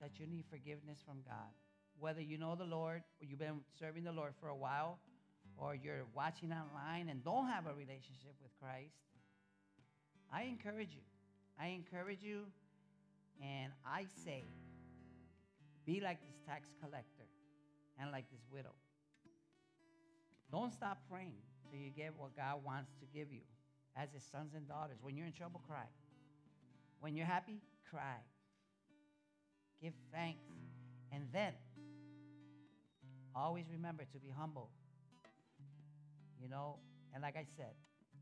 [0.00, 1.50] that you need forgiveness from God.
[1.98, 4.98] Whether you know the Lord, or you've been serving the Lord for a while,
[5.56, 8.94] or you're watching online and don't have a relationship with Christ,
[10.32, 11.02] I encourage you.
[11.60, 12.46] I encourage you,
[13.40, 14.44] and I say,
[15.84, 17.28] be like this tax collector
[18.00, 18.74] and like this widow.
[20.50, 21.36] Don't stop praying
[21.70, 23.42] till you get what God wants to give you
[23.96, 24.96] as his sons and daughters.
[25.02, 25.86] When you're in trouble, cry.
[27.00, 27.60] When you're happy,
[27.90, 28.18] cry.
[29.82, 30.46] Give thanks.
[31.10, 31.52] And then,
[33.34, 34.70] always remember to be humble.
[36.40, 36.76] You know,
[37.12, 37.74] and like I said,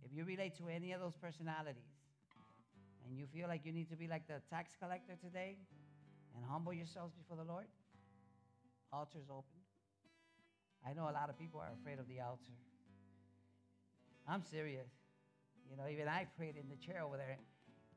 [0.04, 1.92] if you relate to any of those personalities
[3.06, 5.58] and you feel like you need to be like the tax collector today
[6.34, 7.66] and humble yourselves before the Lord,
[8.92, 9.60] altar's open.
[10.86, 12.56] I know a lot of people are afraid of the altar.
[14.26, 14.88] I'm serious.
[15.70, 17.38] You know, even I prayed in the chair over there,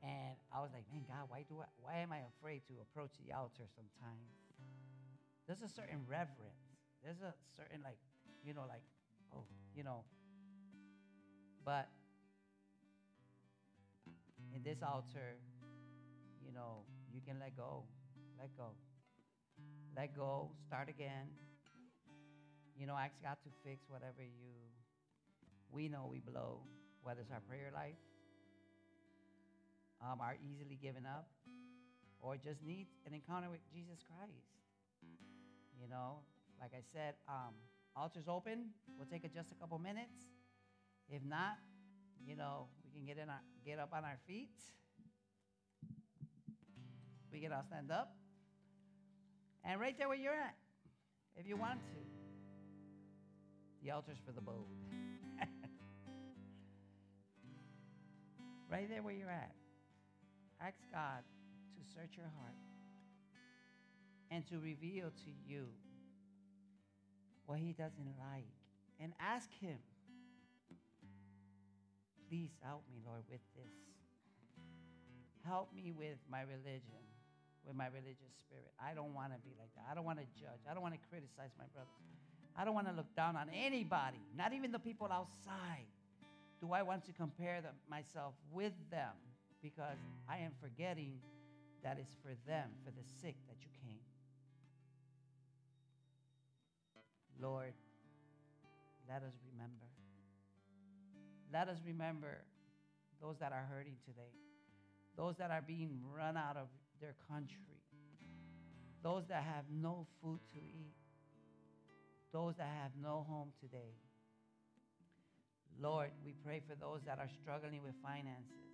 [0.04, 3.16] and I was like, man, God, why do I, why am I afraid to approach
[3.24, 4.36] the altar sometimes?
[5.47, 6.76] There's a certain reverence.
[7.04, 7.97] There's a certain like,
[8.43, 8.84] you know, like,
[9.34, 10.04] oh, you know.
[11.64, 11.88] But
[14.54, 15.39] in this altar,
[16.45, 16.84] you know,
[17.14, 17.84] you can let go.
[18.38, 18.76] Let go.
[19.95, 20.51] Let go.
[20.68, 21.32] Start again.
[22.76, 24.51] You know, ask God to fix whatever you
[25.72, 26.62] we know we blow,
[27.01, 27.97] whether it's our prayer life,
[30.04, 31.28] um, are easily given up,
[32.20, 34.51] or just need an encounter with Jesus Christ.
[35.80, 36.20] You know,
[36.60, 37.56] like I said, um,
[37.95, 38.70] altar's open.
[38.97, 40.28] We'll take just a couple minutes.
[41.10, 41.58] If not,
[42.26, 44.51] you know, we can get in our, get up on our feet.
[47.32, 48.16] We can all stand up.
[49.64, 50.56] And right there where you're at,
[51.36, 51.95] if you want to,
[53.84, 54.68] the altar's for the bold.
[58.72, 59.54] right there where you're at,
[60.64, 61.24] ask God
[61.76, 62.55] to search your heart
[64.32, 65.68] and to reveal to you
[67.45, 68.47] what He doesn't like.
[68.99, 69.78] And ask Him,
[72.30, 73.74] please help me, Lord, with this.
[75.45, 77.03] Help me with my religion,
[77.68, 78.72] with my religious spirit.
[78.80, 79.84] I don't want to be like that.
[79.91, 80.64] I don't want to judge.
[80.70, 81.91] I don't want to criticize my brothers.
[82.55, 85.89] I don't want to look down on anybody, not even the people outside.
[86.61, 89.11] Do I want to compare them, myself with them?
[89.64, 89.97] Because
[90.30, 91.14] I am forgetting
[91.84, 94.03] that it's for them, for the sick, that you came.
[97.41, 97.74] Lord,
[99.07, 99.86] let us remember.
[101.51, 102.43] Let us remember
[103.22, 104.36] those that are hurting today,
[105.16, 106.68] those that are being run out of
[106.99, 107.80] their country,
[109.01, 110.95] those that have no food to eat,
[112.34, 113.95] those that have no home today.
[115.80, 118.72] Lord, we pray for those that are struggling with finances.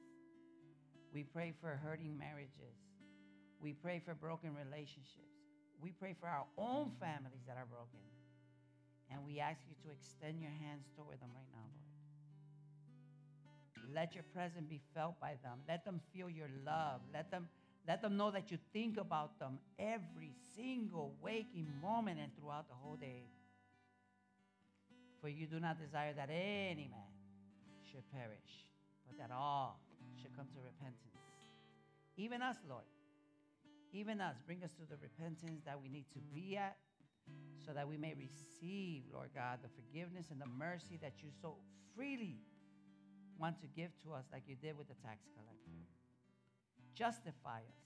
[1.14, 2.78] We pray for hurting marriages.
[3.62, 5.34] We pray for broken relationships.
[5.82, 7.99] We pray for our own families that are broken.
[9.12, 11.86] And we ask you to extend your hands toward them right now, Lord.
[13.95, 15.62] Let your presence be felt by them.
[15.68, 17.01] Let them feel your love.
[17.12, 17.49] Let them,
[17.88, 22.76] let them know that you think about them every single waking moment and throughout the
[22.76, 23.24] whole day.
[25.22, 27.01] For you do not desire that any man
[27.91, 28.68] should perish,
[29.07, 29.80] but that all
[30.22, 31.16] should come to repentance.
[32.18, 32.84] Even us, Lord.
[33.94, 34.36] Even us.
[34.46, 36.78] Bring us to the repentance that we need to be at
[37.66, 41.56] so that we may receive, Lord God, the forgiveness and the mercy that you so
[41.96, 42.38] freely
[43.38, 45.60] want to give to us, like you did with the tax collector.
[46.94, 47.80] Justify us.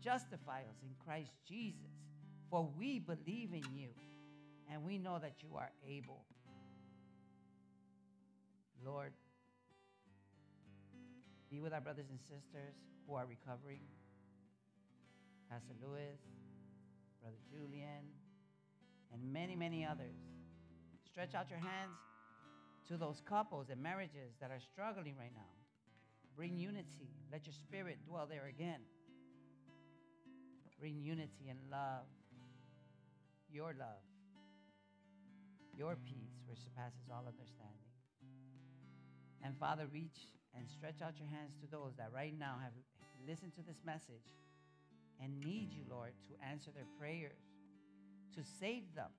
[0.00, 1.90] Justify us in Christ Jesus,
[2.48, 3.88] for we believe in you
[4.70, 6.24] and we know that you are able.
[8.84, 9.12] Lord,
[11.50, 13.82] be with our brothers and sisters who are recovering.
[15.50, 16.20] Pastor Lewis,
[17.20, 18.06] Brother Julian,
[19.12, 20.14] and many, many others.
[21.10, 21.98] Stretch out your hands
[22.86, 25.50] to those couples and marriages that are struggling right now.
[26.36, 27.10] Bring unity.
[27.32, 28.80] Let your spirit dwell there again.
[30.78, 32.06] Bring unity and love.
[33.52, 34.06] Your love.
[35.76, 37.90] Your peace, which surpasses all understanding.
[39.42, 40.18] And Father, reach
[40.56, 42.72] and stretch out your hands to those that right now have
[43.26, 44.34] listened to this message
[45.22, 47.44] and need you, Lord, to answer their prayers,
[48.34, 49.10] to save them.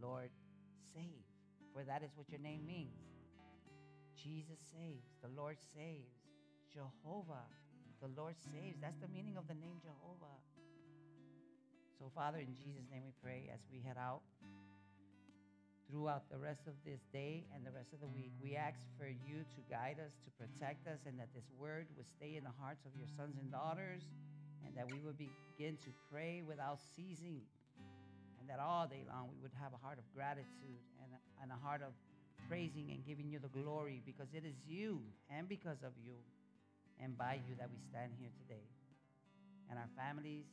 [0.00, 0.30] Lord,
[0.94, 1.24] save,
[1.72, 3.02] for that is what your name means.
[4.14, 6.24] Jesus saves, the Lord saves.
[6.72, 7.46] Jehovah,
[8.00, 8.78] the Lord saves.
[8.80, 10.38] That's the meaning of the name Jehovah.
[11.98, 14.22] So, Father, in Jesus' name we pray as we head out
[15.90, 18.32] throughout the rest of this day and the rest of the week.
[18.42, 22.08] We ask for you to guide us, to protect us, and that this word would
[22.08, 24.02] stay in the hearts of your sons and daughters,
[24.64, 27.44] and that we would begin to pray without ceasing,
[28.40, 31.10] and that all day long we would have a heart of gratitude and,
[31.42, 31.92] and a heart of
[32.48, 35.00] praising and giving you the glory because it is you
[35.32, 36.16] and because of you
[37.00, 38.64] and by you that we stand here today.
[39.70, 40.44] And our families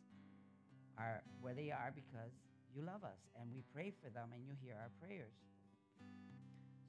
[0.98, 2.32] are where they are because
[2.76, 5.36] you love us and we pray for them and you hear our prayers.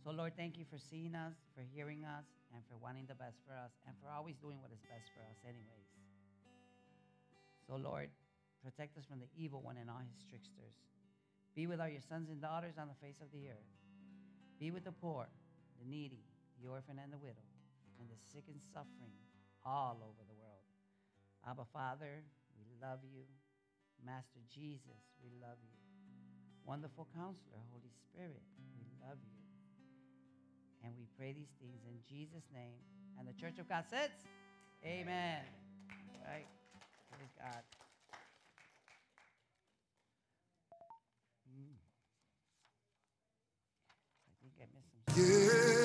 [0.03, 3.39] So, Lord, thank you for seeing us, for hearing us, and for wanting the best
[3.47, 5.91] for us, and for always doing what is best for us, anyways.
[7.71, 8.11] So, Lord,
[8.67, 10.75] protect us from the evil one and all his tricksters.
[11.55, 13.73] Be with all your sons and daughters on the face of the earth.
[14.59, 15.31] Be with the poor,
[15.79, 16.27] the needy,
[16.59, 17.47] the orphan, and the widow,
[18.03, 19.15] and the sick and suffering
[19.63, 20.67] all over the world.
[21.47, 22.27] Abba, Father,
[22.59, 23.23] we love you.
[24.05, 25.79] Master Jesus, we love you.
[26.67, 29.39] Wonderful counselor, Holy Spirit, we love you.
[30.85, 32.83] And we pray these things in Jesus' name.
[33.19, 34.11] And the Church of God says,
[34.85, 35.43] Amen.
[36.27, 36.47] Right?
[37.11, 37.63] Praise God.
[41.47, 41.79] Mm.
[44.27, 45.77] I think I missed some.
[45.77, 45.82] Yeah.